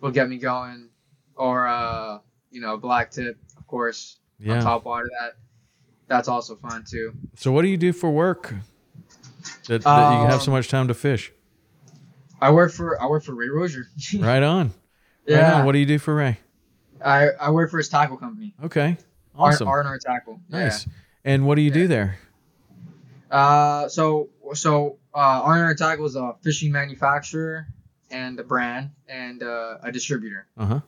[0.00, 0.90] will get me going,
[1.36, 2.18] or uh,
[2.50, 5.08] you know, a black tip, of course, on top water.
[5.18, 5.36] That
[6.06, 7.14] that's also fun too.
[7.34, 8.54] So what do you do for work?
[9.68, 11.32] That, that you Um, have so much time to fish.
[12.40, 13.86] I work for I work for Ray Rosher.
[14.18, 14.68] Right on.
[14.68, 14.74] Right
[15.26, 15.66] yeah, on.
[15.66, 16.38] What do you do for Ray?
[17.04, 18.96] I I work for his tackle company, Okay.
[19.34, 19.68] R Awesome.
[19.68, 20.40] and R Tackle.
[20.48, 20.64] Yeah.
[20.64, 20.86] nice.
[21.24, 22.18] And what do you do there?
[23.30, 27.66] Uh, so so uh, R and R Tackle is a fishing manufacturer
[28.10, 30.46] and a brand and uh, a distributor.
[30.56, 30.80] Uh huh.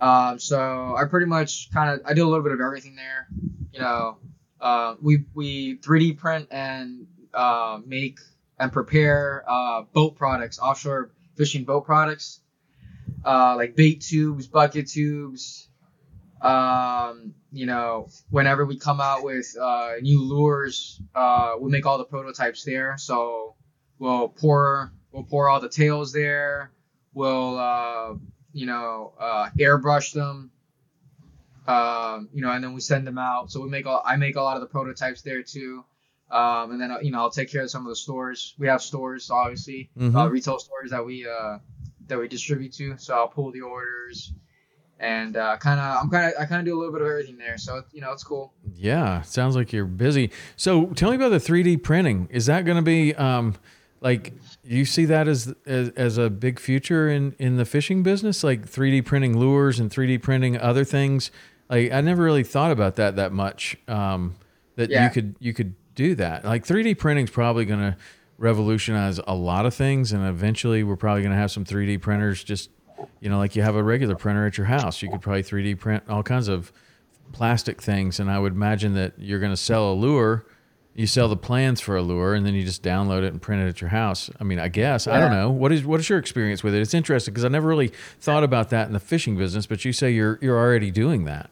[0.00, 3.28] Um, so I pretty much kind of I do a little bit of everything there.
[3.72, 4.16] You know,
[4.60, 8.18] uh, we we 3D print and uh, make
[8.58, 12.40] and prepare uh, boat products, offshore fishing boat products,
[13.24, 15.68] uh, like bait tubes, bucket tubes.
[16.40, 21.98] Um, you know, whenever we come out with uh, new lures, uh, we make all
[21.98, 22.96] the prototypes there.
[22.98, 23.54] So
[23.98, 26.70] we'll pour we'll pour all the tails there.
[27.14, 28.14] We'll uh,
[28.54, 30.50] you know, uh, airbrush them.
[31.66, 33.50] Um, you know, and then we send them out.
[33.50, 35.84] So we make all I make a lot of the prototypes there too.
[36.30, 38.54] Um, and then uh, you know I'll take care of some of the stores.
[38.58, 40.30] We have stores, obviously, uh, Mhm.
[40.30, 41.58] retail stores that we uh,
[42.08, 42.96] that we distribute to.
[42.98, 44.32] So I'll pull the orders,
[44.98, 47.08] and uh, kind of I'm kind of I kind of do a little bit of
[47.08, 47.58] everything there.
[47.58, 48.52] So you know it's cool.
[48.74, 50.30] Yeah, sounds like you're busy.
[50.56, 52.28] So tell me about the 3D printing.
[52.30, 53.54] Is that going to be um,
[54.00, 54.32] like
[54.64, 58.66] you see that as, as as a big future in in the fishing business, like
[58.66, 61.30] 3D printing lures and 3D printing other things?
[61.68, 63.76] Like I never really thought about that that much.
[63.88, 64.34] Um,
[64.76, 66.44] that you could you could do that.
[66.44, 67.96] Like 3D printing is probably going to
[68.38, 72.42] revolutionize a lot of things, and eventually we're probably going to have some 3D printers.
[72.42, 72.70] Just
[73.20, 75.78] you know, like you have a regular printer at your house, you could probably 3D
[75.78, 76.72] print all kinds of
[77.32, 80.46] plastic things, and I would imagine that you're going to sell a lure.
[80.96, 83.62] You sell the plans for a lure, and then you just download it and print
[83.62, 84.30] it at your house.
[84.38, 86.80] I mean, I guess I don't know what is what is your experience with it.
[86.80, 87.90] It's interesting because I never really
[88.20, 91.50] thought about that in the fishing business, but you say you're you're already doing that.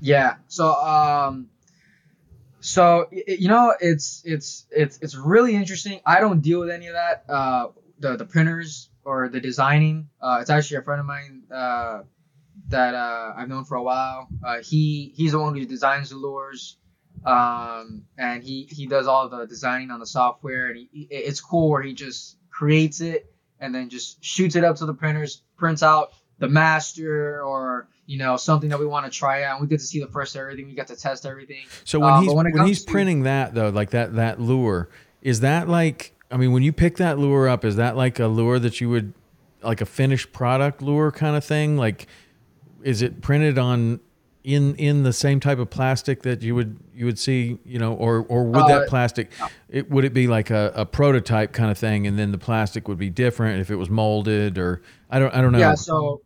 [0.00, 0.36] Yeah.
[0.48, 1.48] So um
[2.60, 6.00] so you know it's it's it's it's really interesting.
[6.04, 10.08] I don't deal with any of that uh the the printers or the designing.
[10.20, 12.02] Uh it's actually a friend of mine uh
[12.68, 14.28] that uh I've known for a while.
[14.44, 16.76] Uh he he's the one who designs the lures.
[17.24, 21.70] Um and he he does all the designing on the software and he- it's cool
[21.70, 25.82] where he just creates it and then just shoots it up to the printers, prints
[25.82, 29.58] out the master or you know something that we want to try out.
[29.58, 30.66] And we get to see the first everything.
[30.66, 31.64] We get to test everything.
[31.84, 34.88] So when Um, he's when when he's to- printing that though, like that that lure,
[35.22, 38.26] is that like I mean, when you pick that lure up, is that like a
[38.26, 39.12] lure that you would
[39.62, 41.76] like a finished product lure kind of thing?
[41.76, 42.06] Like,
[42.82, 44.00] is it printed on
[44.44, 47.92] in in the same type of plastic that you would you would see, you know,
[47.94, 49.30] or or would Uh, that plastic
[49.68, 52.88] it would it be like a, a prototype kind of thing, and then the plastic
[52.88, 54.80] would be different if it was molded or
[55.10, 55.58] I don't I don't know.
[55.58, 55.74] Yeah.
[55.74, 56.22] So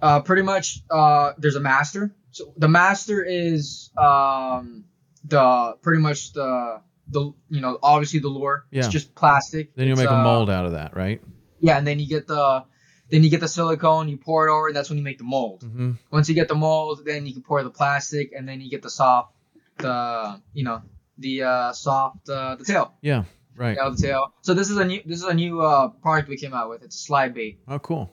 [0.00, 2.14] uh, pretty much uh, there's a master.
[2.30, 4.84] So the master is um,
[5.24, 8.66] the pretty much the the you know obviously the lure.
[8.70, 8.80] Yeah.
[8.80, 9.74] It's just plastic.
[9.74, 11.20] then It's, make a uh, mold out of that, right?
[11.60, 12.64] Yeah, and then you get the
[13.08, 15.24] then you get the silicone, you pour it over, and that's when you make the
[15.24, 15.62] mold.
[15.62, 15.92] Mm-hmm.
[16.10, 18.82] Once you get the mold, then you can pour the plastic, and then you get
[18.82, 19.32] the soft,
[19.78, 20.82] the you know
[21.18, 23.24] the uh, soft uh, the tail, Yeah,
[23.56, 23.76] right.
[23.80, 24.34] yeah, the tail.
[24.42, 26.82] So this is a new this is a new uh, product we came out with.
[26.82, 27.60] It's a slide bait.
[27.68, 28.12] Oh, cool.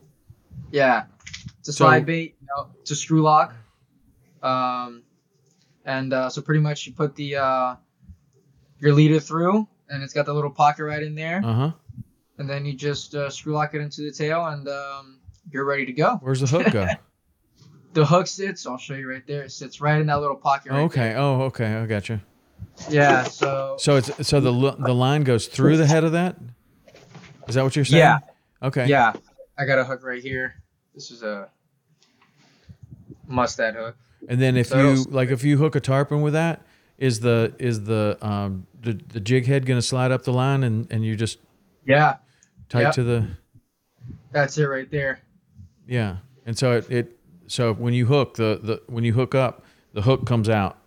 [0.71, 1.05] Yeah,
[1.59, 2.35] it's a So- slide bait.
[2.41, 3.53] You know, a screw lock.
[4.41, 5.03] Um,
[5.85, 7.75] and uh, so pretty much you put the uh,
[8.79, 11.71] your leader through, and it's got the little pocket right in there, Uh huh.
[12.37, 15.19] and then you just uh, screw lock it into the tail, and um,
[15.51, 16.17] you're ready to go.
[16.21, 16.87] Where's the hook go?
[17.93, 18.65] The hook sits.
[18.65, 19.43] I'll show you right there.
[19.43, 20.71] It sits right in that little pocket.
[20.71, 21.13] Right okay.
[21.13, 21.75] Oh, okay.
[21.75, 22.19] I got you.
[22.89, 23.21] Yeah.
[23.25, 23.75] So.
[23.77, 26.35] So it's so the the line goes through the head of that.
[27.47, 27.99] Is that what you're saying?
[27.99, 28.19] Yeah.
[28.63, 28.87] Okay.
[28.87, 29.13] Yeah.
[29.59, 30.55] I got a hook right here.
[30.93, 31.49] This is a
[33.27, 33.95] mustad hook.
[34.29, 36.61] And then if So you like, if you hook a tarpon with that,
[36.97, 40.63] is the is the um the, the jig head going to slide up the line
[40.63, 41.39] and and you just
[41.85, 42.17] Yeah.
[42.69, 42.93] tight Yep.
[42.95, 43.27] to the
[44.31, 45.19] That's it right there.
[45.87, 46.17] yeah.
[46.45, 49.63] And so it, it so when you hook the the when you hook up
[49.93, 50.77] the hook comes out.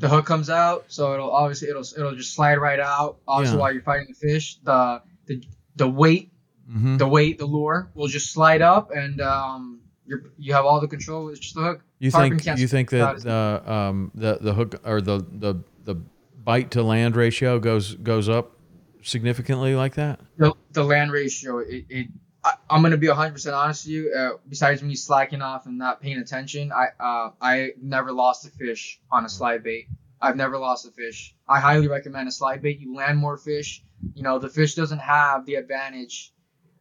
[0.00, 3.18] The hook comes out, so it'll obviously it'll it'll just slide right out.
[3.28, 3.58] Also, Yeah.
[3.58, 5.42] while you're fighting the fish, the the
[5.76, 6.30] the weight
[6.70, 6.96] Mm-hmm.
[6.96, 10.88] the weight the lure will just slide up, and um you're you have all the
[10.88, 11.28] control.
[11.28, 11.84] It's just the hook.
[11.98, 15.96] You Tarpon think you think that uh, um the the hook or the the the
[16.44, 18.54] bite to land ratio goes goes up
[19.02, 20.20] significantly like that?
[20.38, 22.06] the, the land ratio it, it
[22.42, 26.00] I, i'm gonna be 100% honest with you uh, besides me slacking off and not
[26.00, 29.88] paying attention i uh, i never lost a fish on a slide bait
[30.20, 33.82] i've never lost a fish i highly recommend a slide bait you land more fish
[34.14, 36.32] you know the fish doesn't have the advantage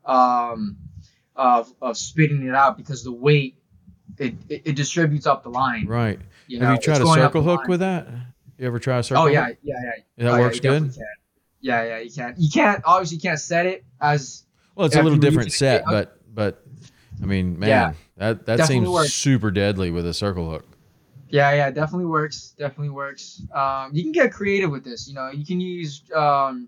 [0.06, 0.78] um
[1.36, 3.58] of of spitting it out because the weight
[4.20, 6.20] it, it, it distributes up the line Right.
[6.48, 8.08] you Have know, you tried a circle hook with that?
[8.60, 9.24] You ever try a circle?
[9.24, 9.58] oh yeah hook?
[9.64, 10.94] yeah yeah That Oh, yeah, works you good.
[10.94, 11.04] can.
[11.62, 12.38] yeah yeah you can't.
[12.38, 14.44] you can't obviously you can't set it as
[14.76, 16.64] Well, it's a little different reach it, set, but but
[17.22, 17.94] I mean, man, Yeah.
[18.18, 19.14] that that seems works.
[19.14, 20.66] super deadly with a circle hook.
[21.30, 22.54] Yeah, yeah, definitely works.
[22.58, 23.42] Definitely works.
[23.54, 25.08] Um, you can get creative with this.
[25.08, 26.68] You know, you can use um,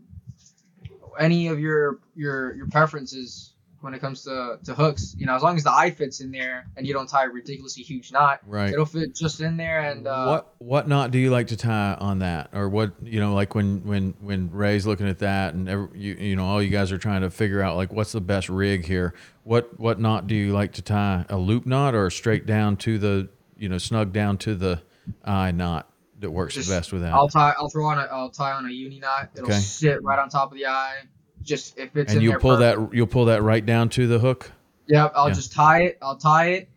[1.20, 3.52] any of your your your preferences
[3.82, 5.16] when it comes to, to hooks.
[5.16, 7.30] You know, as long as the eye fits in there and you don't tie a
[7.30, 8.74] ridiculously huge knot, Right.
[8.74, 9.82] it'll fit just in there.
[9.82, 13.20] And uh, what what knot do you like to tie on that, or what you
[13.20, 16.64] know, like when when when Ray's looking at that, and every, you you know all
[16.64, 19.14] you guys are trying to figure out like what's the best rig here.
[19.44, 21.26] What what knot do you like to tie?
[21.30, 24.82] A loop knot or straight down to the you know snug down to the
[25.24, 25.88] eye knot
[26.20, 27.14] that works Just- the best with that?
[27.14, 27.54] I'll tie.
[27.58, 28.04] I'll throw on a.
[28.04, 29.30] I'll tie on a uni knot.
[29.36, 29.60] It'll Okay.
[29.60, 31.02] sit right on top of the eye.
[31.42, 32.90] Just if it's and there pull perfect.
[32.90, 34.52] that you'll pull that right down to the hook.
[34.88, 35.34] Yep, I'll Yeah.
[35.34, 35.98] just tie it.
[36.02, 36.70] I'll tie it,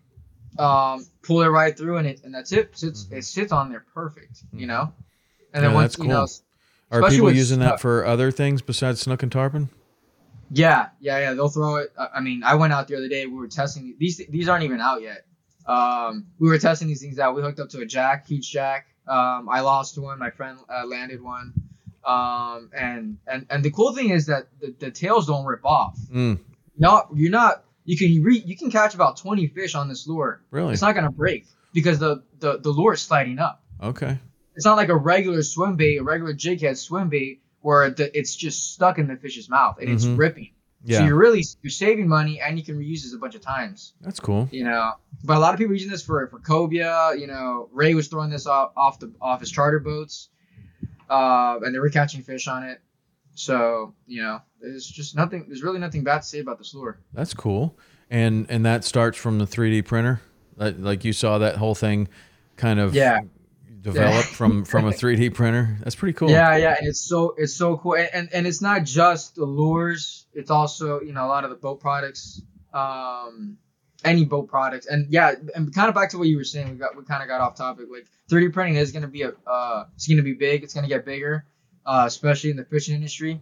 [0.59, 2.76] um, pull it right through, and it and that's it.
[2.76, 3.18] Sits Mhm.
[3.18, 4.93] it sits on there perfect, you know.
[5.39, 6.26] Yeah, And then once that's you know,
[6.91, 7.03] cool.
[7.05, 9.68] Are people using that for other things besides snook and tarpon?
[10.51, 11.93] yeah, yeah, yeah, they'll throw it.
[11.99, 13.26] I I mean, I went out the other day.
[13.26, 14.20] We were testing these.
[14.28, 15.24] These aren't even out yet.
[15.66, 17.34] Um, we were testing these things out.
[17.34, 18.86] We hooked up to a jack, huge jack.
[19.09, 20.19] Um, I lost one.
[20.19, 21.53] My friend uh, landed one.
[22.05, 25.99] Um, and and and the cool thing is that the, the tails don't rip off.
[26.13, 26.39] Mm,
[26.77, 27.65] No, you're not.
[27.85, 30.43] You can re, you can catch about 20 fish on this lure.
[30.51, 30.73] really?
[30.75, 33.63] It's not gonna break because the, the the lure is sliding up.
[33.83, 34.19] Okay.
[34.55, 38.17] It's not like a regular swim bait, a regular jig head swim bait where the,
[38.17, 39.95] it's just stuck in the fish's mouth and Mhm.
[39.95, 40.51] it's ripping.
[40.85, 40.99] Yeah.
[40.99, 43.95] So you're really you're saving money and you can reuse this a bunch of times.
[44.01, 44.49] That's cool.
[44.53, 44.93] You know,
[45.24, 47.18] but a lot of people are using this for for cobia.
[47.18, 50.29] You know, Ray was throwing this off off the off his charter boats,
[51.11, 52.81] uh, and they were catching fish on it.
[53.35, 55.47] So you know, there's just nothing.
[55.49, 57.01] There's really nothing bad to say about this lure.
[57.12, 57.76] That's cool.
[58.11, 60.20] And and that starts from the 3D printer.
[60.57, 62.09] Like, like you saw that whole thing
[62.57, 63.20] kind of Yeah.
[63.95, 65.76] Developed from from a 3D printer.
[65.80, 66.30] That's pretty cool.
[66.30, 69.45] Yeah, yeah, and it's so it's so cool, and, and and it's not just the
[69.45, 70.26] lures.
[70.34, 73.59] It's also you know a lot of the boat products, um,
[74.05, 76.70] any boat products, and yeah, and kind of back to what you were saying.
[76.70, 77.86] We got we kind of got off topic.
[77.91, 80.62] Like 3D printing is gonna be a uh, it's gonna be big.
[80.62, 81.45] It's gonna get bigger,
[81.86, 83.41] uh, especially in the fishing industry.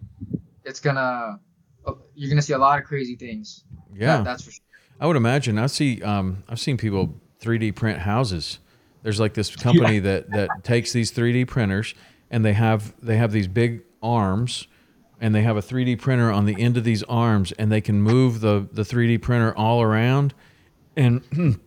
[0.65, 1.41] It's gonna
[1.87, 3.65] uh, you're gonna see a lot of crazy things.
[3.95, 4.19] Yeah.
[4.19, 4.63] That- that's for sure.
[4.99, 5.59] I would imagine.
[5.59, 6.01] I see.
[6.03, 8.61] Um, I've seen people 3D print houses.
[9.07, 11.95] There's like this company that that takes these 3D printers
[12.29, 14.67] and they have they have these big arms,
[15.21, 18.03] and they have a 3D printer on the end of these arms, and they can
[18.03, 20.35] move the the 3D printer all around,
[20.97, 21.23] and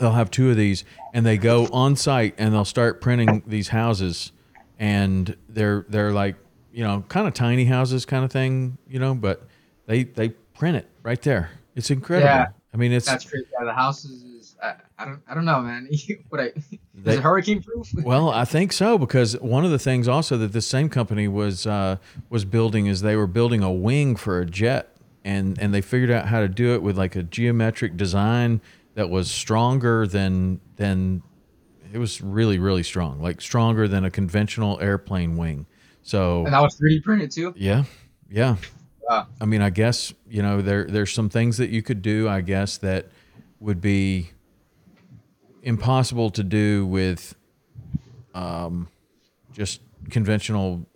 [0.00, 3.68] they'll have two of these, and they go on site and they'll start printing these
[3.68, 4.32] houses,
[4.78, 6.36] and they're they're like
[6.72, 9.46] you know kind of tiny houses kind of thing, you know, but
[9.84, 11.50] they they print it right there.
[11.76, 12.26] It's incredible.
[12.30, 12.46] Yeah.
[12.72, 13.44] I mean, it's That's crazy.
[13.58, 14.24] Yeah, the houses
[14.62, 15.88] I, I don't I don't know, man.
[16.28, 16.52] what I,
[16.94, 17.88] They- is it hurricane proof?
[18.04, 21.66] well, I think so because one of the things also that this same company was
[21.66, 21.96] uh,
[22.28, 26.10] was building is they were building a wing for a jet, and and they figured
[26.10, 28.60] out how to do it with like a geometric design
[28.94, 31.22] that was stronger than than
[31.92, 35.66] it was really really strong, like stronger than a conventional airplane wing.
[36.02, 37.54] So and that was 3D printed too.
[37.56, 37.84] yeah,
[38.30, 38.56] yeah.
[39.08, 39.26] Wow.
[39.40, 42.28] I mean, I guess you know there there's some things that you could do.
[42.28, 43.08] I guess that
[43.58, 44.30] would be
[45.62, 47.34] impossible to do with
[48.34, 48.88] um,
[49.52, 49.80] just
[50.10, 50.86] conventional.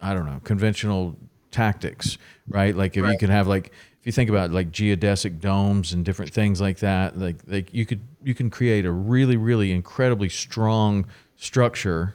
[0.00, 1.16] I don't know conventional
[1.50, 2.18] tactics,
[2.48, 2.74] right?
[2.74, 3.18] Like if you Right.
[3.18, 3.68] could have like
[4.00, 7.86] if you think about like geodesic domes and different things like that, like like you
[7.86, 12.14] could you can create a really really incredibly strong structure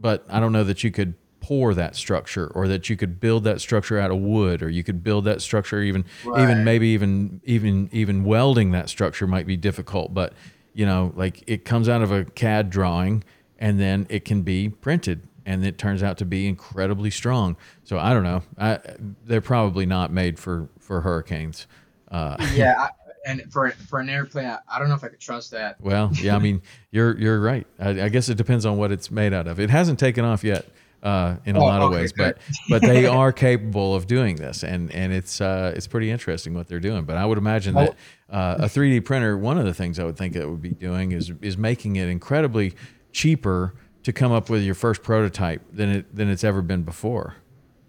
[0.00, 1.14] but I don't know that you could
[1.48, 4.84] pour that structure or that you could build that structure out of wood or you
[4.84, 6.42] could build that structure even Right.
[6.42, 10.34] even maybe even even even welding that structure might be difficult but
[10.74, 13.24] you know like it comes out of a CAD drawing
[13.58, 17.98] and then it can be printed and it turns out to be incredibly strong so
[17.98, 18.78] I don't know I,
[19.24, 21.66] they're probably not made for for hurricanes
[22.10, 22.88] uh, yeah, I,
[23.26, 25.78] and for for an airplane, I, I don't know if I could trust that.
[25.80, 27.66] Well, yeah, I mean, you're you're right.
[27.78, 29.58] I, I guess it depends on what it's made out of.
[29.60, 30.64] It hasn't taken off yet,
[31.02, 32.34] uh, in a Oh, lot of okay, ways, good.
[32.68, 36.54] but but they are capable of doing this, and and it's uh, it's pretty interesting
[36.54, 37.04] what they're doing.
[37.04, 37.94] But I would imagine that
[38.30, 41.12] uh, a 3D printer, one of the things I would think it would be doing
[41.12, 42.74] is is making it incredibly
[43.12, 47.36] cheaper to come up with your first prototype than it than it's ever been before,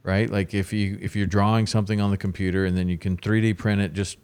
[0.04, 0.30] right?
[0.30, 3.58] Like if you if you're drawing something on the computer and then you can 3D
[3.58, 4.18] print it just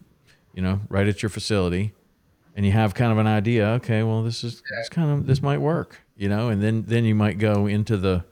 [0.53, 1.93] you know right at your facility
[2.55, 5.41] and you have kind of an idea okay well this is this kind of this
[5.41, 8.23] might work you know and then then you might go into the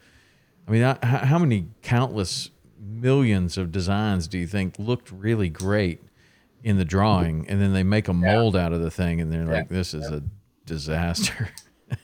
[0.67, 5.49] i mean I- how how many countless millions of designs do you think looked really
[5.49, 6.01] great
[6.63, 9.45] in the drawing and then they make a mold out of the thing and they're
[9.45, 10.23] like this is a
[10.65, 11.49] disaster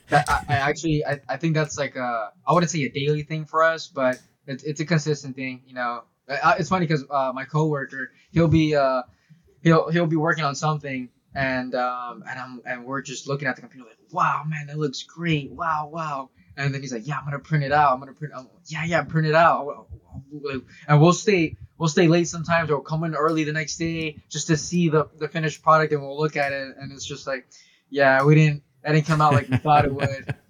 [0.08, 3.22] That, I, I actually, I, I think that's like a, I wouldn't say a daily
[3.22, 5.62] thing for us, but it's, it's a consistent thing.
[5.66, 9.02] You know, it's funny because uh, my coworker, he'll be, uh,
[9.62, 13.56] he'll he'll be working on something, and um, and I'm and we're just looking at
[13.56, 16.30] the computer like, wow, man, that looks great, wow, wow.
[16.56, 17.92] And then he's like, yeah, I'm gonna print it out.
[17.92, 18.34] I'm gonna print.
[18.36, 19.86] I'm, yeah, yeah, print it out.
[20.88, 24.16] And we'll stay, we'll stay late sometimes, or we'll come in early the next day
[24.28, 27.26] just to see the the finished product, and we'll look at it, and it's just
[27.26, 27.46] like,
[27.88, 30.34] yeah, we didn't, that didn't come out like we thought it would.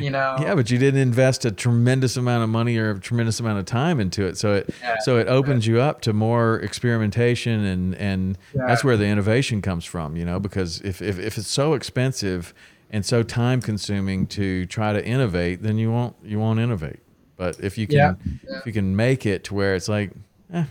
[0.00, 0.36] You know.
[0.40, 3.66] yeah but you didn't invest a tremendous amount of money or a tremendous amount of
[3.66, 4.96] time into it so it Yeah.
[4.98, 8.62] so it opens you up to more experimentation and and Yeah.
[8.66, 12.52] that's where the innovation comes from you know because if, if if it's so expensive
[12.90, 17.00] and so time consuming to try to innovate then you won't you won't innovate
[17.36, 18.14] but if you can Yeah.
[18.48, 18.58] Yeah.
[18.58, 20.10] if you can make it to where it's like
[20.52, 20.64] eh,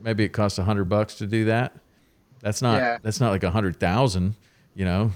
[0.00, 1.76] maybe it costs a hundred bucks to do that
[2.40, 2.98] that's not Yeah.
[3.02, 4.36] that's not like a hundred thousand
[4.74, 5.12] you know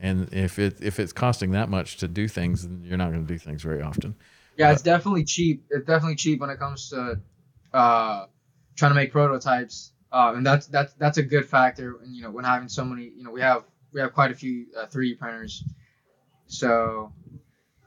[0.00, 3.26] and if it if it's costing that much to do things then you're not going
[3.26, 4.14] to do things very often
[4.56, 5.64] Yeah, it's definitely cheap.
[5.70, 7.18] It's definitely cheap when it comes to
[7.72, 8.26] uh,
[8.76, 11.96] trying to make prototypes, uh, and that's that's that's a good factor.
[12.02, 13.64] And you know, when having so many, you know, we have
[13.94, 15.64] we have quite a few uh, 3D printers,
[16.46, 17.12] so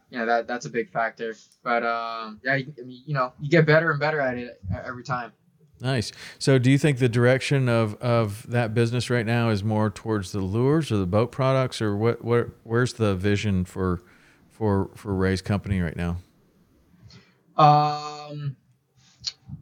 [0.09, 1.35] you know that that's a big factor.
[1.63, 4.59] But um, yeah, you, I mean, you know, you get better and better at it
[4.85, 5.33] every time.
[5.79, 9.91] nice so do you think the direction of of that business right now is more
[9.91, 14.01] towards the lures or the boat products or what what where's the vision for
[14.49, 16.17] for for ray's company right now
[17.57, 18.55] Um,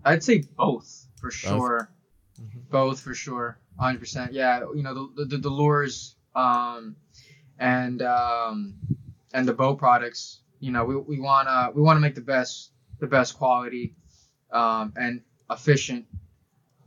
[0.03, 1.89] I'd say both for sure.
[2.69, 3.99] Both for sure, 100.
[3.99, 6.95] percent Yeah, you know the the, the lures um,
[7.59, 8.75] and um,
[9.33, 10.41] and the bow products.
[10.59, 13.93] You know we, we wanna we wanna make the best the best quality
[14.51, 15.21] um, and
[15.51, 16.05] efficient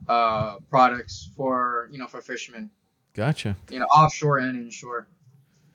[0.09, 2.71] uh, products for you know for fishermen.
[3.15, 3.57] Gotcha.
[3.71, 5.09] You know offshore and inshore.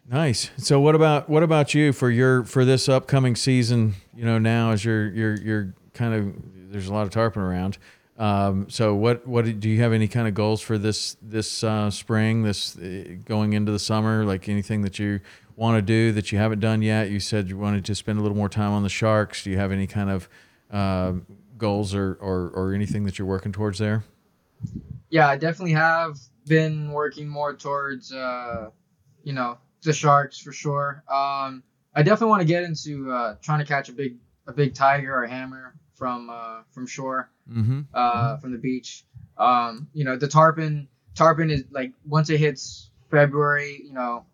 [0.09, 0.51] Nice.
[0.57, 3.95] So what about what about you for your for this upcoming season?
[4.13, 7.77] You know, now as you're you're you're kind of there's a lot of tarpon around.
[8.17, 11.89] Um, so what what do you have any kind of goals for this this uh,
[11.89, 12.43] spring?
[12.43, 15.19] This uh, going into the summer, like anything that you
[15.55, 17.09] want to do that you haven't done yet?
[17.09, 19.43] You said you wanted to spend a little more time on the sharks.
[19.43, 20.29] Do you have any kind of
[20.71, 21.13] uh,
[21.57, 24.03] goals or, or or anything that you're working towards there?
[25.09, 28.69] Yeah, I definitely have been working more towards uh,
[29.23, 31.03] you know the sharks for sure.
[31.09, 31.63] Um,
[31.95, 35.15] I definitely want to get into uh, trying to catch a big a big tiger
[35.15, 37.81] or hammer from uh, from shore, Mm-hmm.
[37.93, 39.03] uh, from the beach.
[39.37, 44.25] Um, you know, the tarpon tarpon is like once it hits February, you know,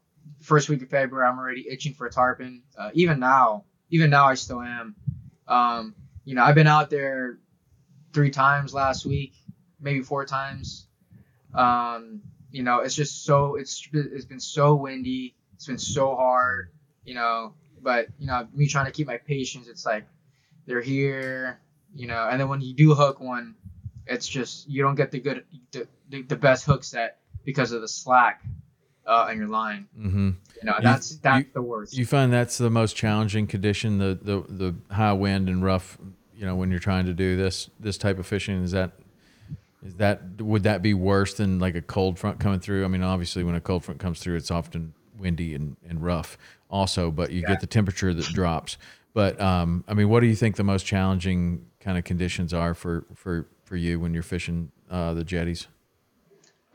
[0.41, 2.61] first week of February, I'm already itching for a tarpon.
[2.77, 4.95] Uh, even now, even now, I still am.
[5.47, 5.95] Um,
[6.25, 7.39] you know, I've been out there
[8.13, 9.33] three times last week,
[9.79, 10.87] maybe four times.
[11.53, 15.35] Um, you know, it's just so it's it's been so windy.
[15.55, 16.69] It's been so hard.
[17.03, 19.67] You know, but you know, me trying to keep my patience.
[19.67, 20.05] It's like
[20.69, 21.59] they're here.
[21.95, 23.55] You know, and then when you do hook one,
[24.05, 27.81] it's just you don't get the good the, the, the best hook set because of
[27.81, 28.43] the slack
[29.07, 29.87] uh, on your line.
[29.97, 30.29] Mm-hmm.
[30.29, 31.97] You know, You- that's that's you- the worst.
[31.97, 35.97] You find that's the most challenging condition, the, the the high wind and rough.
[36.35, 38.91] You know, when you're trying to do this this type of fishing, is that
[39.83, 42.85] is that would that be worse than like a cold front coming through?
[42.85, 46.37] I mean, obviously, when a cold front comes through, it's often windy and, and rough,
[46.69, 47.47] also, but you Yeah.
[47.49, 48.77] get the temperature that drops.
[49.13, 52.73] But um, I mean, what do you think the most challenging kind of conditions are
[52.73, 55.67] for for for you when you're fishing uh, the jetties?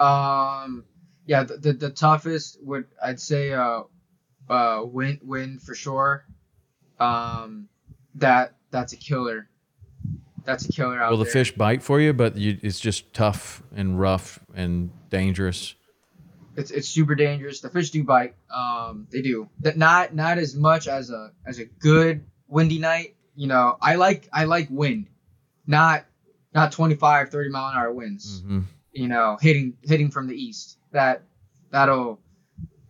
[0.01, 0.85] Um,
[1.27, 3.83] yeah, the, the, the toughest would I'd say uh,
[4.49, 6.27] uh, wind wind for sure.
[6.99, 7.69] Um,
[8.17, 9.49] that that's a killer.
[10.45, 11.33] That's a killer out the there.
[11.33, 12.13] fish bite for you?
[12.13, 15.75] But you, it's just tough and rough and dangerous.
[16.57, 17.61] It's it's super dangerous.
[17.61, 18.35] The fish do bite.
[18.51, 19.49] Um, they do.
[19.61, 23.17] That not not as much as a as a good windy night.
[23.35, 25.09] You know, I like I like wind,
[25.67, 26.05] not
[26.55, 28.41] not 25, 30 mile an hour winds.
[28.41, 28.61] hmm
[28.93, 30.79] you know, hitting hitting from the east.
[30.93, 31.23] That
[31.71, 32.21] that'll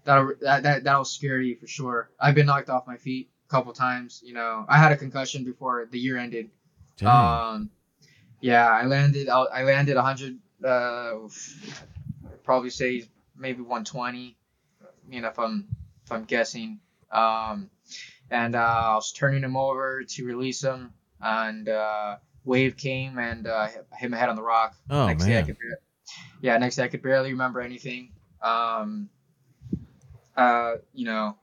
[0.05, 2.11] that'll that, that that'll scare you for sure.
[2.21, 4.21] I've been knocked off my feet a couple times.
[4.23, 6.51] You know, I had a concussion before the year ended.
[6.99, 7.09] Dang.
[7.09, 7.71] Um,
[8.43, 9.31] yeah, I landed.
[9.31, 10.39] I I landed 100.
[10.63, 11.15] Uh,
[12.43, 14.37] probably say maybe 120.
[15.11, 15.69] You know, if I'm
[16.05, 16.81] if I'm guessing.
[17.11, 17.71] Um,
[18.31, 23.47] and uh, I was turning him over to release him, and uh, wave came and
[23.47, 24.75] uh, hit my head on the rock.
[24.91, 25.47] Oh, next day I man.
[25.47, 25.79] could, bar-
[26.41, 28.13] yeah, next day I could barely remember anything.
[28.43, 29.11] Um,
[30.37, 31.37] uh, you know,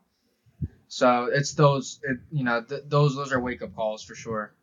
[0.87, 4.53] so it's those, it, you know, th- those those are wake up calls for sure.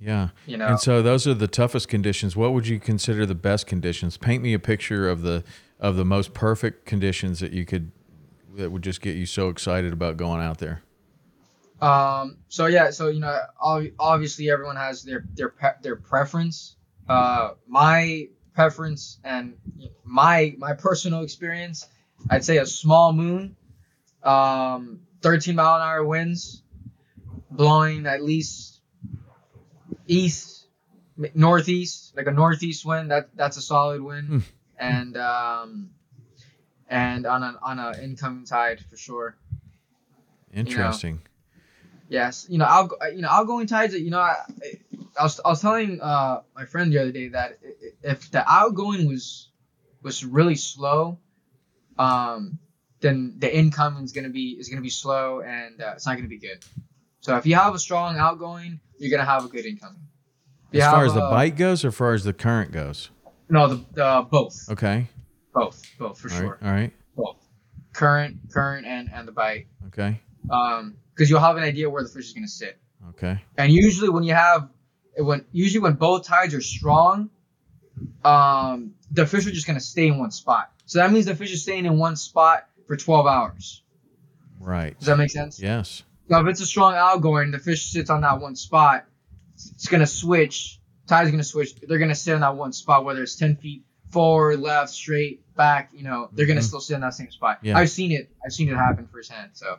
[0.00, 0.28] Yeah.
[0.46, 2.36] You know, And so those are the toughest conditions.
[2.36, 4.16] What would you consider the best conditions?
[4.16, 5.44] Paint me a picture of the
[5.80, 7.92] of the most perfect conditions that you could
[8.56, 10.82] that would just get you so excited about going out there.
[11.80, 12.38] Um.
[12.48, 12.90] So yeah.
[12.90, 13.40] So you know,
[13.98, 16.76] obviously everyone has their their pe- their preference.
[17.08, 19.54] Uh, my preference and
[20.04, 21.86] my my personal experience,
[22.28, 23.56] I'd say a small moon,
[24.22, 26.62] um, 13 mile an hour winds,
[27.50, 28.77] blowing at least
[30.08, 30.66] east,
[31.34, 33.10] northeast, like a northeast wind.
[33.10, 34.38] That that's a solid wind, Hmm.
[34.78, 35.90] and um,
[36.88, 39.36] and on a on a incoming tide for sure.
[40.52, 41.20] Interesting.
[42.08, 43.94] Yes, you know, I'll you know outgoing tides.
[43.94, 44.36] You know, I,
[45.18, 47.58] I was I was telling uh, my friend the other day that
[48.02, 49.50] if the outgoing was
[50.02, 51.18] was really slow,
[51.98, 52.58] um,
[53.00, 56.28] then the incoming is gonna be is gonna be slow and uh, it's not gonna
[56.28, 56.64] be good.
[57.20, 59.96] So if you have a strong outgoing, you're gonna have a good income.
[60.72, 63.10] As far as the a- bite goes, or as far as the current goes.
[63.48, 65.08] no, the, the both, Okay.
[65.54, 66.40] both, both for All right.
[66.40, 66.92] sure, All right.
[67.16, 67.36] both,
[67.94, 70.20] current, current, and and the bite, Okay.
[70.50, 72.78] um, because you'll have an idea where the fish is gonna sit.
[73.10, 73.40] Okay.
[73.56, 74.68] And usually when you have
[75.16, 77.30] when usually when both tides are strong,
[78.24, 80.70] um, the fish are just gonna stay in one spot.
[80.86, 83.82] So that means the fish is staying in one spot for 12 hours.
[84.60, 84.98] Right.
[84.98, 85.60] Does that make sense?
[85.60, 86.02] Yes.
[86.28, 89.06] So if it's a strong outgoing, the fish sits on that one spot.
[89.54, 90.78] It's gonna switch.
[91.06, 91.74] Tide's gonna switch.
[91.80, 95.90] They're gonna sit on that one spot, whether it's 10 feet forward, left, straight, back.
[95.92, 96.64] You know, they're gonna Mhm.
[96.64, 97.58] still sit in that same spot.
[97.62, 97.76] Yeah.
[97.78, 98.30] I've seen it.
[98.44, 99.50] I've seen it happen firsthand.
[99.54, 99.78] So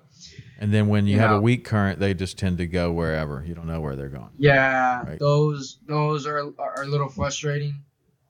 [0.60, 3.44] And then when you You have a weak current, they just tend to go wherever.
[3.46, 4.30] You don't know where they're going.
[4.38, 5.20] yeah, Right.
[5.20, 7.84] those those are are a little frustrating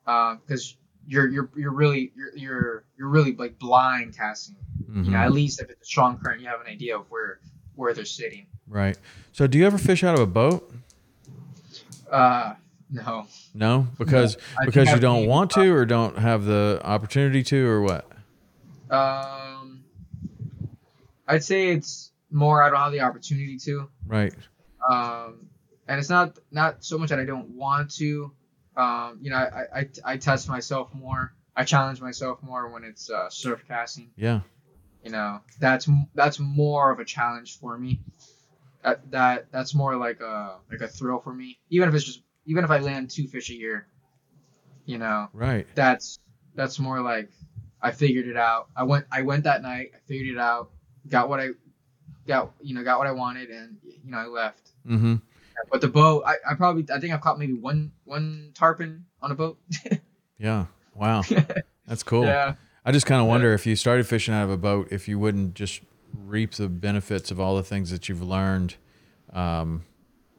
[0.05, 0.75] because
[1.07, 4.57] you're you're you're really you're you're you're really like blind casting.
[4.87, 5.25] You know, Mhm.
[5.25, 7.39] at least if it's a strong current, you have an idea of where
[7.79, 8.45] where they're sitting.
[8.67, 8.97] Right.
[9.31, 10.69] So do you ever fish out of a boat?
[12.11, 12.55] Uh,
[12.91, 13.25] no.
[13.53, 17.81] No, because think because you don't want to or don't have the opportunity to or
[17.81, 18.05] what?
[18.89, 19.83] Um,
[21.27, 23.89] I'd say it's more I don't have the opportunity to.
[24.05, 24.33] Right.
[24.87, 25.47] Um,
[25.87, 28.31] and it's not not so much that I don't want to.
[28.75, 31.33] Um, you know, I, I, I test myself more.
[31.55, 34.11] I challenge myself more when it's uh, surf casting.
[34.15, 34.41] Yeah.
[35.03, 38.01] You know, that's that's more of a challenge for me.
[38.83, 41.59] That that that's more like a like a thrill for me.
[41.69, 43.87] Even if it's just even if I land two fish a year.
[44.85, 45.67] You know, Right.
[45.75, 46.19] that's
[46.55, 47.29] that's more like
[47.81, 48.69] I figured it out.
[48.75, 49.91] I went I went that night.
[49.95, 50.71] I figured it out.
[51.07, 51.49] Got what I
[52.27, 52.51] got.
[52.61, 54.71] You know, got what I wanted, and you know I left.
[54.87, 55.15] Mm-hmm.
[55.71, 59.31] But the boat, I, I probably I think I've caught maybe one one tarpon on
[59.31, 59.59] a boat.
[60.39, 60.67] Yeah.
[60.95, 61.21] Wow.
[61.85, 62.23] That's cool.
[62.23, 62.55] Yeah.
[62.89, 65.19] I just kind of wonder if you started fishing out of a boat, if you
[65.19, 65.81] wouldn't just
[66.25, 68.77] reap the benefits of all the things that you've learned
[69.31, 69.85] um,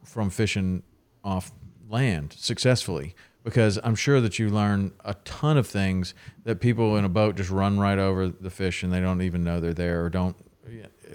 [0.03, 0.83] from fishing
[1.23, 1.53] off
[1.89, 3.15] land successfully.
[3.45, 7.37] Because I'm sure that you learn a ton of things that people in a boat
[7.37, 10.35] just run right over the fish and they don't even know they're there or don't.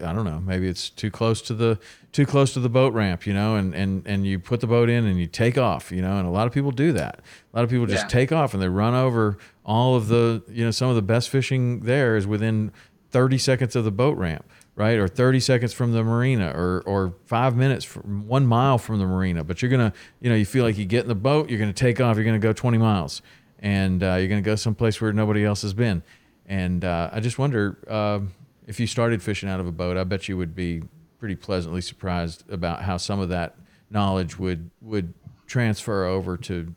[0.03, 0.39] I don't know.
[0.39, 1.79] Maybe it's too close to the
[2.13, 4.89] too close to the boat ramp, you know, and, and, and you put the boat
[4.89, 7.19] in and you take off, you know, and a lot of people do that.
[7.53, 8.07] A lot of people just Yeah.
[8.07, 11.29] take off and they run over all of the, you know, some of the best
[11.29, 12.71] fishing there is within
[13.11, 14.45] 30 seconds of the boat ramp,
[14.75, 14.97] right?
[14.97, 19.05] Or 30 seconds from the marina or, or five minutes from one mile from the
[19.05, 19.43] marina.
[19.43, 21.73] But you're to, you know, you feel like you get in the boat, you're to
[21.73, 23.21] take off, you're to go 20 miles
[23.59, 26.03] and uh, you're to go someplace where nobody else has been.
[26.45, 28.31] And uh, I just wonder um
[28.67, 30.83] if you started fishing out of a boat, I bet you would be
[31.19, 33.55] pretty pleasantly surprised about how some of that
[33.89, 35.13] knowledge would would
[35.47, 36.73] transfer over to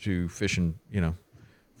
[0.00, 1.16] to fishing, you know,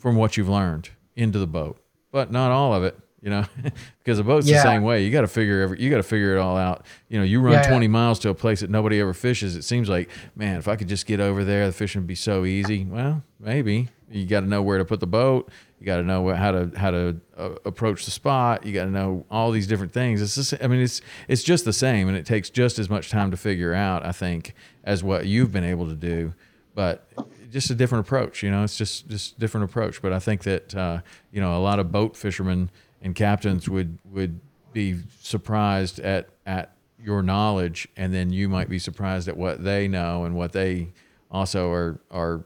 [0.00, 1.78] from what you've learned into the boat.
[2.10, 3.44] But not all of it, you know,
[4.02, 5.04] because the boat's the same way.
[5.04, 6.84] You got to figure every, you got to figure it all out.
[7.08, 7.68] You know, you run Yeah, yeah.
[7.70, 9.54] 20 miles to a place that nobody ever fishes.
[9.54, 12.14] It seems like, man, if I could just get over there, the fishing would be
[12.16, 12.84] so easy.
[12.84, 15.50] Well, maybe you got to know where to put the boat.
[15.78, 18.66] You got to know what- how to how to uh, approach the spot.
[18.66, 20.20] You got to know all these different things.
[20.20, 23.08] It's just, I mean, it's it's just the same, and it takes just as much
[23.10, 24.04] time to figure out.
[24.04, 26.34] I think as what you've been able to do,
[26.74, 27.06] but
[27.50, 28.42] just a different approach.
[28.42, 30.00] You know, it's just just different approach.
[30.02, 31.00] But I think that uh,
[31.32, 32.70] you know a lot of boat fishermen
[33.02, 34.40] and captains would would
[34.72, 39.88] be surprised at at your knowledge, and then you might be surprised at what they
[39.88, 40.88] know and what they
[41.30, 42.44] also are are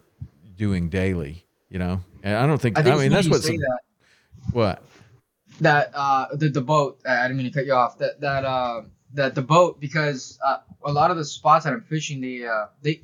[0.57, 1.45] doing daily.
[1.69, 2.79] You know, and I don't think.
[2.79, 3.79] I I, mean, that's what's that.
[4.53, 4.83] what.
[5.61, 8.83] that uh the, the boat I didn't mean to cut you off that that uh
[9.15, 12.67] that the boat because uh, a lot of the spots that I'm fishing they uh
[12.83, 13.03] they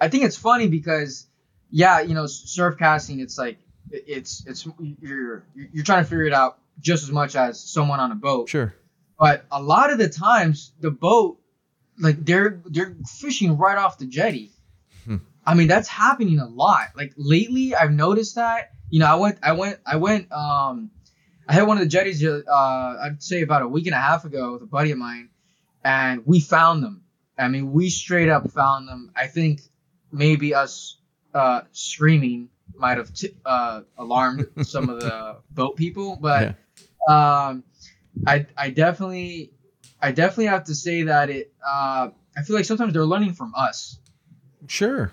[0.00, 1.26] I think it's funny because
[1.70, 3.58] yeah you know surf casting it's like
[3.90, 4.66] it's it's
[5.00, 8.48] you're you're trying to figure it out just as much as someone on a boat
[8.48, 8.74] Sure.
[9.18, 11.38] but a lot of the times the boat
[11.98, 14.50] like they're they're fishing right off the jetty
[15.04, 15.16] Hmm.
[15.46, 19.38] i mean that's happening a lot like lately i've noticed that you know i went
[19.42, 20.90] i went i went um
[21.48, 22.42] i had one of the jetties uh
[23.04, 25.28] i'd say about a week and a half ago with a buddy of mine
[25.84, 27.02] and we found them
[27.40, 29.60] i mean we straight up found them i think
[30.12, 30.98] maybe us
[31.34, 36.56] uh screaming might have t- uh alarmed some of the boat people but
[37.08, 37.64] um
[38.26, 39.52] I I definitely
[40.00, 43.54] I definitely have to say that it uh I feel like sometimes they're learning from
[43.56, 43.98] us.
[44.66, 45.12] Sure.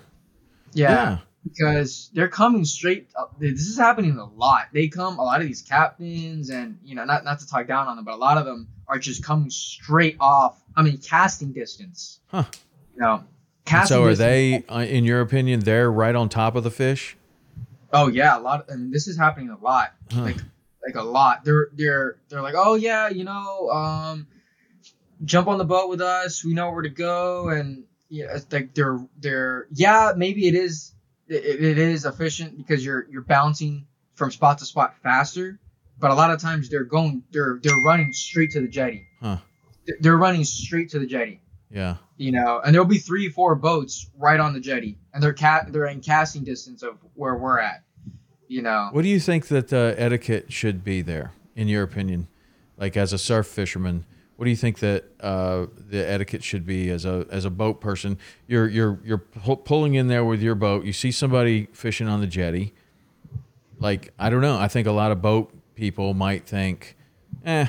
[0.72, 0.90] Yeah.
[0.90, 1.18] Yeah.
[1.44, 3.38] Because they're coming straight up.
[3.38, 4.68] This is happening a lot.
[4.72, 7.86] They come a lot of these captains and you know not not to talk down
[7.86, 10.62] on them, but a lot of them are just coming straight off.
[10.78, 12.20] I mean casting distance.
[12.28, 12.44] Huh.
[12.94, 13.14] You know.
[13.14, 13.24] And
[13.64, 16.70] Casting so are distance- they, uh, in your opinion, they're right on top of the
[16.70, 17.16] fish?
[17.92, 18.66] Oh yeah, a lot.
[18.72, 19.92] I mean, this is happening a lot.
[20.12, 20.22] Huh.
[20.22, 20.36] Like
[20.84, 21.44] like a lot.
[21.44, 24.26] They're they're they're like, oh yeah, you know, um,
[25.24, 26.44] jump on the boat with us.
[26.44, 30.92] We know where to go, and yeah, it's like they're they're yeah, maybe it is
[31.26, 35.58] it, it is efficient because you're you're bouncing from spot to spot faster,
[35.98, 39.06] but a lot of times they're going they're they're running straight to the jetty.
[39.20, 39.38] Huh.
[40.00, 41.96] They're- running straight to the jetty Yeah.
[42.16, 45.72] you know, and there'll be three, four boats right on the jetty, and they're cat,
[45.72, 47.82] they're in casting distance of where we're at,
[48.48, 48.88] you know.
[48.92, 52.28] What do you think that uh, etiquette should be there, in your opinion?
[52.76, 54.04] Like as a surf fisherman,
[54.36, 57.80] what do you think that uh, the etiquette should be as a as a boat
[57.80, 58.18] person?
[58.46, 60.84] You're you're you're pu- pulling in there with your boat.
[60.84, 62.72] You see somebody fishing on the jetty.
[63.80, 64.56] like I don't know.
[64.58, 66.96] I think a lot of boat people might think,
[67.44, 67.66] eh,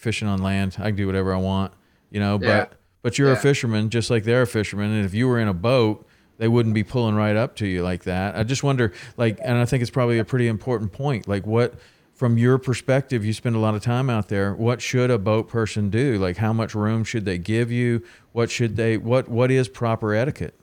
[0.00, 1.72] fishing on land, I can do whatever I want,
[2.10, 2.38] you know.
[2.40, 2.60] Yeah.
[2.60, 2.72] But
[3.02, 5.54] but you're a fisherman, just like they're a fisherman, and if you were in a
[5.54, 6.06] boat,
[6.38, 8.36] they wouldn't be pulling right up to you like that.
[8.36, 11.28] I just wonder, like, and I think it's probably a pretty important point.
[11.28, 11.74] Like, what
[12.14, 14.54] from your perspective, you spend a lot of time out there.
[14.54, 16.18] What should a boat person do?
[16.18, 18.02] Like, how much room should they give you?
[18.32, 18.98] What should they?
[18.98, 20.54] What what is proper etiquette?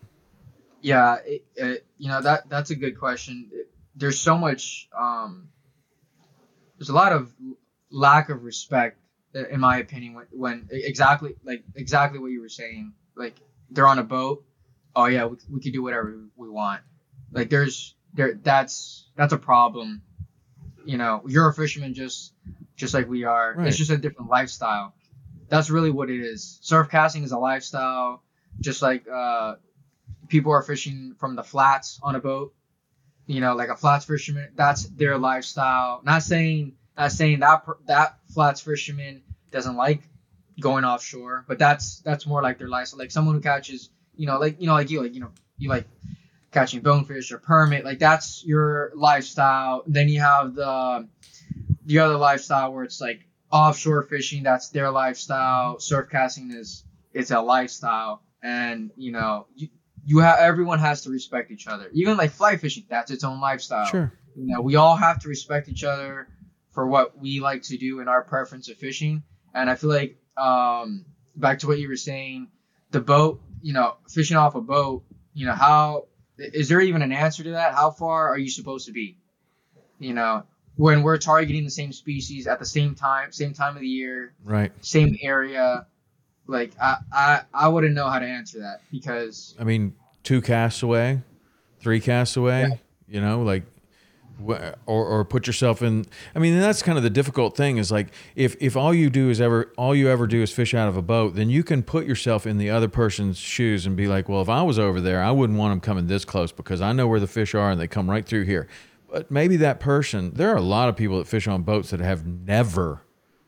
[0.82, 3.50] Yeah, it, it, you know that that's a good question.
[3.96, 4.88] There's so much.
[4.96, 5.50] Um,
[6.78, 7.34] there's a lot of
[7.90, 9.00] lack of respect,
[9.46, 12.94] in my opinion, when, when exactly like exactly what you were saying.
[13.16, 13.36] Like
[13.70, 14.44] they're on a boat.
[14.96, 16.82] Oh yeah, we, we could do whatever we want.
[17.32, 20.02] Like there's there that's that's a problem.
[20.86, 22.34] You know, you're a fisherman just
[22.76, 23.56] just like we are.
[23.56, 23.68] Right.
[23.68, 24.94] It's just a different lifestyle.
[25.50, 26.60] That's really what it is.
[26.62, 28.24] Surf casting is a lifestyle,
[28.60, 29.56] just like uh,
[30.28, 32.54] people are fishing from the flats on a boat.
[33.26, 36.02] You know, like a flats fisherman, that's their lifestyle.
[36.04, 39.22] Not saying not saying that that flats fisherman
[39.52, 40.02] doesn't like
[40.60, 43.00] going offshore, but that's that's more like their lifestyle.
[43.00, 45.70] Like someone who catches, you know, like you know, like you, like you know, you
[45.70, 45.88] like
[46.52, 49.84] catching bonefish or permit, like that's your lifestyle.
[49.88, 51.08] Then you have the
[51.86, 55.80] the other lifestyle where it's like offshore fishing, that's their lifestyle.
[55.80, 56.84] Surf casting is
[57.14, 59.70] it's a lifestyle, and you know, you,
[60.06, 61.90] you have everyone has to respect each other.
[61.94, 63.86] Even like fly fishing, that's its own lifestyle.
[63.86, 64.14] Sure.
[64.36, 66.28] You know, we all have to respect each other
[66.72, 69.24] for what we like to do and our preference of fishing.
[69.54, 72.48] And I feel like um, back to what you were saying,
[72.92, 77.12] the boat, you know, fishing off a boat, you know, how is there even an
[77.12, 77.74] answer to that?
[77.74, 79.18] How far are you supposed to be?
[80.00, 80.44] You know,
[80.76, 84.34] when we're targeting the same species at the same time, same time of the year,
[84.44, 84.72] Right.
[84.82, 85.88] same area,
[86.46, 90.84] like I I, I wouldn't know how to answer that because I mean, two casts
[90.84, 91.22] away,
[91.80, 92.80] three casts away.
[93.08, 93.64] You know, like,
[94.46, 96.06] or or put yourself in.
[96.36, 99.30] I mean, that's kind of the difficult thing is like if if all you do
[99.30, 101.84] is ever all you ever do is fish out of a boat, then you can
[101.84, 105.02] put yourself in the other person's shoes and be like, well, if I was over
[105.02, 107.72] there, I wouldn't want them coming this close because I know where the fish are
[107.72, 108.68] and they come right through here.
[109.10, 112.02] But maybe that person, there are a lot of people that fish on boats that
[112.02, 113.02] have never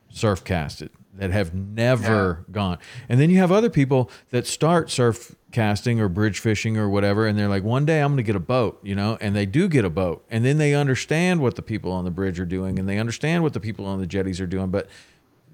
[0.09, 2.77] surf casted that have never gone.
[3.09, 7.25] And then you have other people that start surf casting or bridge fishing or whatever
[7.25, 9.45] and they're like one day I'm going to get a boat, you know, and they
[9.47, 10.23] do get a boat.
[10.29, 13.43] And then they understand what the people on the bridge are doing and they understand
[13.43, 14.87] what the people on the jetties are doing, but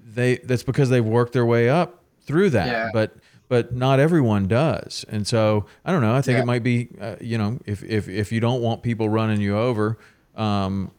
[0.04, 2.66] they that's because they've worked their way up through that.
[2.68, 2.90] Yeah.
[2.92, 3.16] But
[3.48, 5.04] but not everyone does.
[5.08, 6.42] And so I don't know, I think Yeah.
[6.42, 9.56] it might be uh, you know, if if if you don't want people running you
[9.58, 9.98] over
[10.36, 10.90] um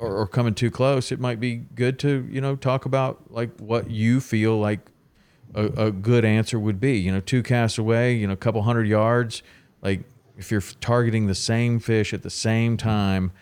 [0.00, 3.56] or, or coming too close, it might be good to you know talk about like
[3.60, 4.80] what you feel like
[5.54, 6.98] a, a good answer would be.
[6.98, 9.42] You know, two casts away, you know, a couple hundred yards.
[9.82, 10.04] Like
[10.36, 13.32] if you're targeting the same fish at the same time,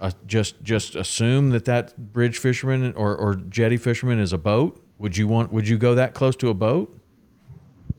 [0.00, 4.84] uh, just just assume that that bridge fisherman or, or jetty fisherman is a boat.
[4.98, 5.52] Would you want?
[5.52, 6.96] Would you go that close to a boat?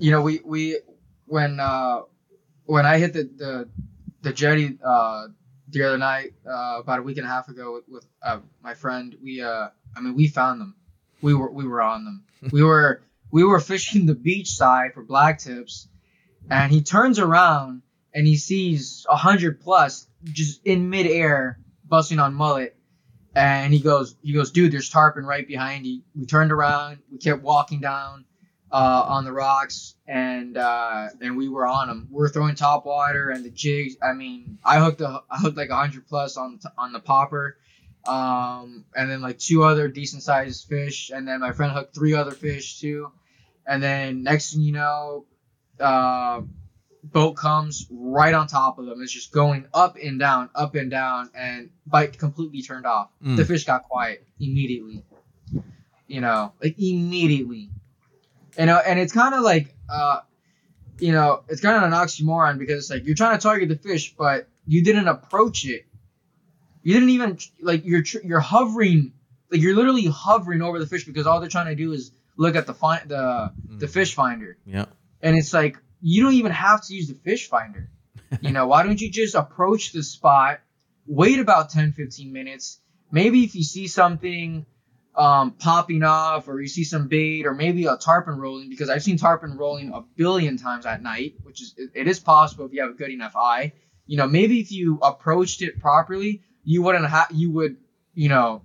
[0.02, 0.80] you know, we we
[1.28, 2.02] when uh
[2.66, 3.70] when I hit the the,
[4.24, 5.28] the jetty uh
[5.72, 8.74] the other night uh, about a week and a half ago with, with uh, my
[8.74, 10.76] friend, we uh I mean we found them.
[11.22, 12.24] We were we were on them.
[12.52, 13.02] we were
[13.32, 15.88] we were fishing the beach side for black tips,
[16.50, 17.82] and he turns around
[18.14, 22.76] and he sees a hundred plus just in midair busting on mullet.
[23.34, 26.02] And he goes, he goes, dude, there's tarpon right behind you.
[26.14, 28.26] We turned around, we kept walking down
[28.72, 32.08] uh, on the rocks, and uh, and we were on them.
[32.10, 33.96] We were throwing top water and the jigs.
[34.02, 37.58] I mean, I hooked a, I hooked like hundred plus on the- on the popper,
[38.08, 42.14] um, and then like two other decent sized fish, and then my friend hooked three
[42.14, 43.12] other fish too,
[43.68, 45.26] and then next thing you know,
[45.80, 46.42] uh,
[47.04, 49.02] boat comes right on top of them.
[49.02, 53.10] It's just going up and down, up and down, and bite completely turned off.
[53.24, 53.36] Mm.
[53.38, 55.04] The fish got quiet immediately.
[56.08, 57.70] You know, like immediately.
[58.58, 60.20] You know, and it's kind of like, uh,
[61.00, 63.78] you know, it's kind of an oxymoron because it's like you're trying to target the
[63.78, 65.86] fish, but you didn't approach it.
[66.84, 69.14] You didn't even like you're you're hovering,
[69.52, 72.56] like you're literally hovering over the fish because all they're trying to do is look
[72.56, 74.86] at the find the the fish finder, Yeah.
[75.22, 77.90] and it's like you don't even have to use the fish finder.
[78.42, 80.62] You know, why don't you just approach the spot,
[81.06, 82.80] wait about 10, 15 minutes.
[83.12, 84.66] Maybe if you see something
[85.16, 89.04] um, popping off or you see some bait or maybe a tarpon rolling, because I've
[89.04, 92.82] seen tarpon rolling a billion times at night, which is, it- is possible if you
[92.82, 93.74] have a good enough eye.
[94.08, 97.78] You know, maybe if you approached it properly, you wouldn't have, you would,
[98.14, 98.62] you know,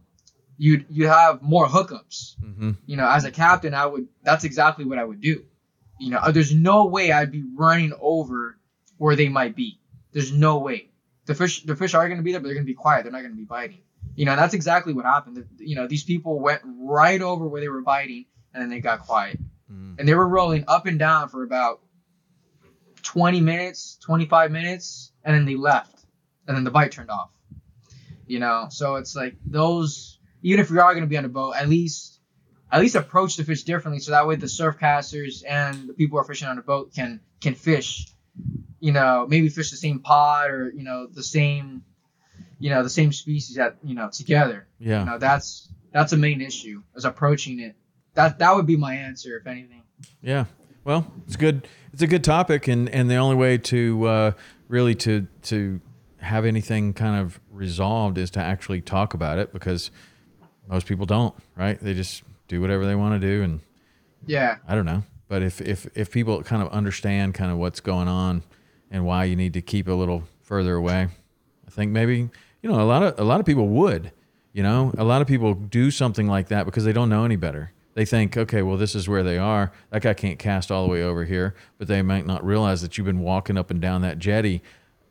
[0.57, 2.71] you'd, you'd have more hookups Mm-hmm.
[2.87, 4.07] you know, as a captain, I would.
[4.23, 5.45] That's exactly what I would do.
[5.99, 8.57] You know, there's no way I'd be running over
[8.99, 9.79] where they might be.
[10.13, 10.89] There's no way.
[11.27, 13.03] the fish the fish are going to be there, but they're going to be quiet.
[13.03, 13.81] They're not going to be biting.
[14.17, 15.45] You know, that's exactly what happened.
[15.59, 19.01] You know, these people went right over where they were biting, and then they got
[19.01, 19.39] quiet,
[19.71, 19.99] Mm.
[19.99, 21.81] and they were rolling up and down for about
[23.03, 26.05] 20 minutes, 25 minutes, and then they left,
[26.47, 27.31] and then the bite turned off.
[28.27, 30.19] You know, so it's like those.
[30.43, 32.21] Even if you are going to be on a boat, at least
[32.71, 36.17] at least approach the fish differently, so that way the surf casters and the people
[36.17, 38.07] who are fishing on the boat can can fish.
[38.81, 41.85] You know, maybe fish the same pod or you know the same,
[42.59, 44.67] you know the same species that you know together.
[44.79, 45.01] Yeah.
[45.01, 47.77] You know that's that's a main issue is approaching it.
[48.15, 49.83] That that would be my answer if anything.
[50.23, 50.47] Yeah.
[50.85, 51.67] Well, it's good.
[51.93, 54.33] It's a good topic, and and the only way to uh,
[54.69, 55.81] really to to
[56.19, 59.91] have anything kind of resolved is to actually talk about it because
[60.69, 61.35] most people don't.
[61.57, 61.79] Right?
[61.81, 63.61] They just do whatever they want to do, and
[64.27, 64.57] Yeah.
[64.69, 65.03] I don't know.
[65.29, 68.43] But if if if people kind of understand kind of what's going on
[68.91, 71.09] and why you need to keep a little further away,
[71.67, 72.29] I think maybe
[72.67, 74.11] you know a lot of a lot of people would.
[74.53, 77.37] You know, a lot of people do something like that because they don't know any
[77.37, 77.73] better.
[77.95, 79.71] They think, okay, well, this is where they are.
[79.91, 82.97] That guy can't cast all the way over here, but they might not realize that
[82.99, 84.63] you've been walking up and down that jetty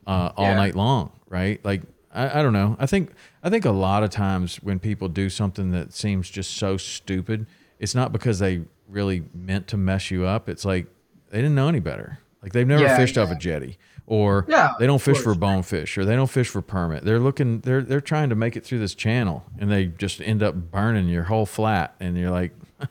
[0.08, 0.56] uh, all Yeah.
[0.56, 1.64] night long, right?
[1.64, 2.76] Like, I, I don't know.
[2.80, 3.12] I think
[3.44, 7.46] I think a lot of times when people do something that seems just so stupid,
[7.80, 10.50] it's not because they really meant to mess you up.
[10.50, 10.88] It's like
[11.30, 12.18] they didn't know any better.
[12.42, 13.78] Like they've never Yeah, fished off a jetty,
[14.08, 17.04] or Yeah, they don't fish for bonefish, or they don't fish for permit.
[17.04, 17.62] They're looking.
[17.62, 21.08] They're they're trying to make it through this channel, and they just end up burning
[21.08, 22.54] your whole flat, and you're like,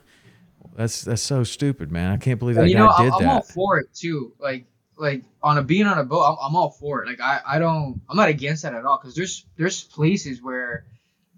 [0.77, 2.11] that's that's so stupid, man.
[2.11, 4.33] I can't believe that you guy know, I'm, did I'm all for it too.
[4.39, 7.09] Like, like on a being on a boat, I'm, I'm all for it.
[7.09, 8.97] Like, I, I don't, I'm not against that at all.
[8.99, 10.85] Cause there's, there's places where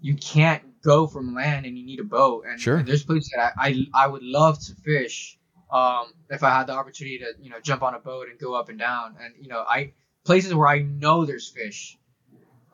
[0.01, 2.45] you can't go from land and you need a boat.
[2.47, 2.77] And, Sure.
[2.77, 5.36] and there's places that I, I, I would love to fish.
[5.69, 8.53] Um, if I had the opportunity to, you know, jump on a boat and go
[8.53, 9.91] up and down, and you know, I
[10.23, 11.97] places where I know there's fish.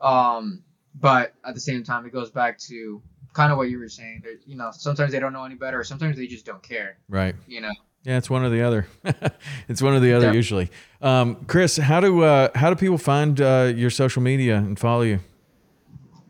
[0.00, 0.62] Um,
[1.00, 4.22] but at the same time, it goes back to kind of what you were saying.
[4.24, 6.98] That you know, sometimes they don't know any better, or sometimes they just don't care.
[7.08, 7.34] Right.
[7.48, 7.72] You know.
[8.04, 8.86] Yeah, it's one or the other.
[9.68, 10.32] it's one or the other Yeah.
[10.34, 10.70] usually.
[11.00, 15.02] Um, Chris, how do uh, how do people find uh, your social media and follow
[15.02, 15.20] you?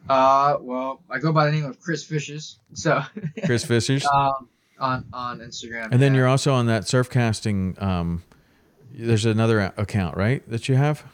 [0.08, 3.02] Uh, well, I go by the name of Chris Fishes, so
[3.44, 4.04] Chris Fishers.
[4.06, 4.48] um,
[4.79, 5.89] on on Instagram.
[5.91, 6.20] and then yeah.
[6.20, 7.77] you're also on that surf casting.
[7.79, 8.22] Um,
[8.93, 10.49] there's another account, right?
[10.49, 11.05] That you have,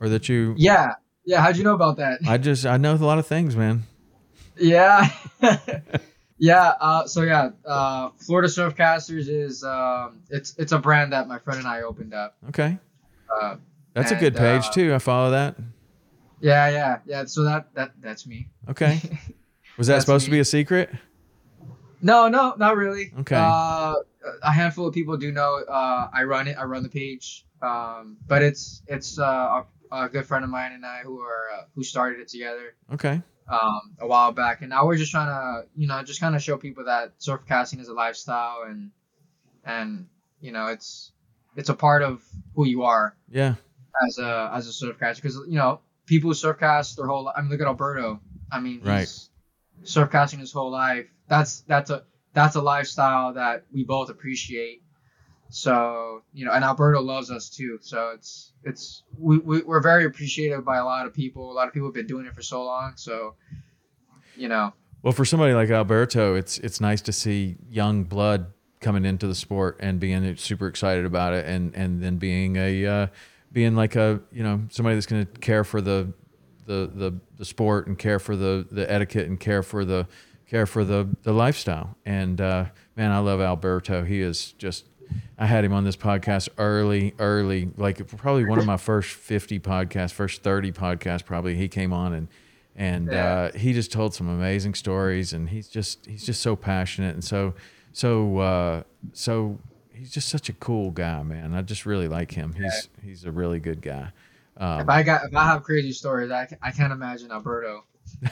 [0.00, 0.54] or that you.
[0.58, 0.94] yeah,
[1.24, 1.40] yeah.
[1.40, 2.20] How'd you know about that?
[2.26, 3.84] I just I know a lot of things, man.
[4.56, 5.08] yeah,
[6.38, 6.74] yeah.
[6.80, 11.58] Uh, so yeah, uh, Florida Surfcasters is um, it's it's a brand that my friend
[11.60, 12.36] and I opened up.
[12.48, 12.78] Okay,
[13.40, 13.56] Uh,
[13.94, 14.94] that's a good page uh, too.
[14.94, 15.56] I follow that.
[16.40, 17.24] yeah, yeah, yeah.
[17.26, 18.48] So that that that's me.
[18.68, 19.00] Okay,
[19.78, 20.90] was that supposed to be a secret?
[22.00, 23.12] No, no, not really.
[23.20, 23.36] Okay.
[23.36, 23.94] Uh,
[24.42, 25.62] a handful of people do know.
[25.68, 26.56] Uh, I run it.
[26.58, 27.44] I run the page.
[27.60, 31.50] Um, but it's it's uh, a, a good friend of mine and I who are
[31.56, 32.74] uh, who started it together.
[32.94, 36.36] Okay, um, a while back, and now we're just trying to, you know, just kind
[36.36, 38.92] of show people that surf casting is a lifestyle, and
[39.64, 40.06] and
[40.40, 41.10] you know, it's
[41.56, 42.22] it's a part of
[42.54, 43.54] who you are yeah,
[44.06, 47.28] as a as a surf caster, because you know, people who surf cast their whole.
[47.34, 48.20] I mean, look at Alberto.
[48.52, 49.00] I mean, Right.
[49.00, 49.30] he's
[49.82, 51.06] surf casting his whole life.
[51.28, 52.04] That's that's a
[52.34, 54.82] that's a lifestyle that we both appreciate.
[55.50, 57.78] So you know, and Alberto loves us too.
[57.80, 61.50] So it's it's we, we we're very appreciated by a lot of people.
[61.50, 62.92] A lot of people have been doing it for so long.
[62.96, 63.34] So
[64.36, 64.72] you know,
[65.02, 69.34] Well, for somebody like Alberto, it's it's nice to see young blood coming into the
[69.34, 73.06] sport and being super excited about it, and and then being a uh,
[73.52, 76.12] being like a you know somebody that's going to care for the,
[76.66, 80.06] the the the sport and care for the the etiquette and care for the
[80.48, 81.96] care for the the lifestyle.
[82.04, 84.04] And uh, man, I love Alberto.
[84.04, 84.86] He is just.
[85.38, 89.58] I had him on this podcast early, early, like probably one of my first 50
[89.58, 91.54] podcasts, first 30 podcasts, probably.
[91.54, 92.28] He came on and
[92.76, 97.14] and uh, he just told some amazing stories and he's just he's just so passionate
[97.14, 97.54] and so
[97.92, 98.82] so uh,
[99.14, 99.58] so
[99.92, 103.32] he's just such a cool guy man i just really like him he's he's a
[103.32, 104.12] really good guy
[104.58, 107.84] um, if I got if I have crazy stories, I, I can't imagine Alberto.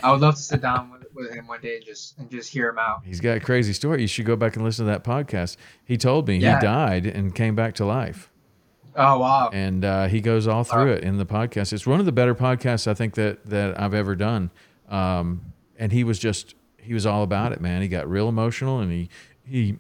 [0.02, 2.50] I would love to sit down with, with him one day and just and just
[2.52, 3.02] hear him out.
[3.04, 5.96] he's got a crazy story you should go back and listen to that podcast he
[5.96, 6.58] told me Yeah.
[6.58, 8.30] he died and came back to life
[8.98, 9.50] Oh wow!
[9.52, 11.74] and uh, he goes all through it in the podcast.
[11.74, 14.50] It's one of the better podcasts I think that that I've ever done.
[14.88, 17.82] Um, and he was just he was all about it, man.
[17.82, 19.10] He got real emotional, and he
[19.44, 19.76] he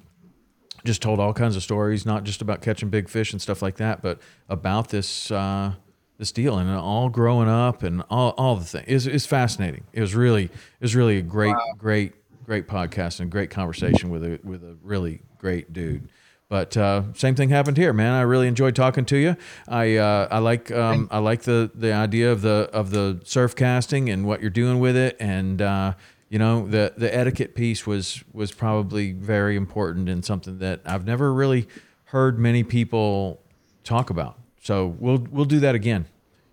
[0.84, 3.76] just told all kinds of stories, not just about catching big fish and stuff like
[3.76, 4.20] that, but
[4.50, 5.72] about this uh,
[6.18, 8.86] this deal and all growing up and all all the things.
[8.88, 9.84] It's, it's fascinating.
[9.92, 10.50] It was really it
[10.80, 12.14] was really a great great
[12.44, 16.08] great podcast and great conversation with a with a really great dude.
[16.48, 18.12] But uh, same thing happened here, man.
[18.12, 19.36] I really enjoyed talking to you.
[19.66, 23.56] I uh, I like um, I like the the idea of the of the surf
[23.56, 25.94] casting and what you're doing with it, and uh,
[26.28, 31.04] you know the the etiquette piece was was probably very important and something that I've
[31.04, 31.66] never really
[32.04, 33.42] heard many people
[33.82, 34.38] talk about.
[34.66, 36.06] So we'll we'll do that again.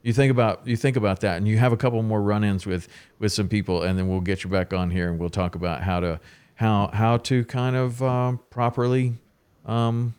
[0.03, 2.87] You think about you think about that, and you have a couple more run-ins with
[3.17, 5.81] with some people, and then we'll get you back on here, and we'll talk about
[5.81, 6.19] how to
[6.53, 9.15] how how to kind of um, properly
[9.65, 10.13] um,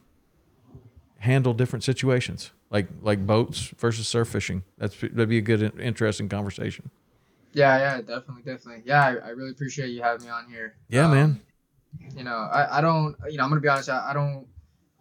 [1.18, 4.64] handle different situations, like like boats versus surf fishing.
[4.76, 6.90] That's that'd be a good, interesting conversation.
[7.52, 8.82] Yeah, yeah, definitely, definitely.
[8.84, 10.74] Yeah, I, I really appreciate you having me on here.
[10.88, 11.40] Yeah, Um, man.
[12.16, 13.88] You know, I, I don't, you know, I'm gonna be honest.
[13.88, 14.48] I, I don't,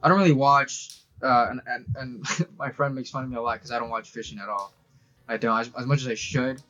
[0.04, 1.00] I don't really watch.
[1.24, 3.90] Uh, and, and, and my friend makes fun of me a lot because I don't
[3.90, 4.74] watch fishing at all.
[5.28, 6.62] I don't as, as much as I should.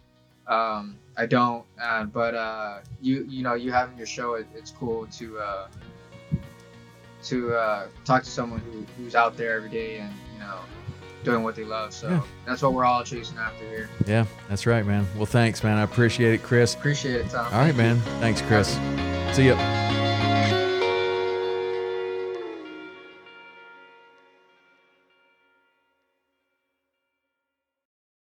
[0.47, 1.65] Um, I don't.
[1.81, 5.67] Uh, but uh, you, you know, you having your show, it, it's cool to uh,
[7.23, 10.59] to uh, talk to someone who, who's out there every day and you know
[11.23, 11.93] doing what they love.
[11.93, 12.21] So Yeah.
[12.45, 13.89] that's what we're all chasing after here.
[14.05, 15.07] Yeah, that's right, man.
[15.15, 15.77] Well, thanks, man.
[15.77, 16.75] I appreciate it, Chris.
[16.75, 17.45] Appreciate it, Tom.
[17.45, 17.97] All right, man.
[18.19, 18.73] Thanks, Chris.
[19.35, 20.62] See ya.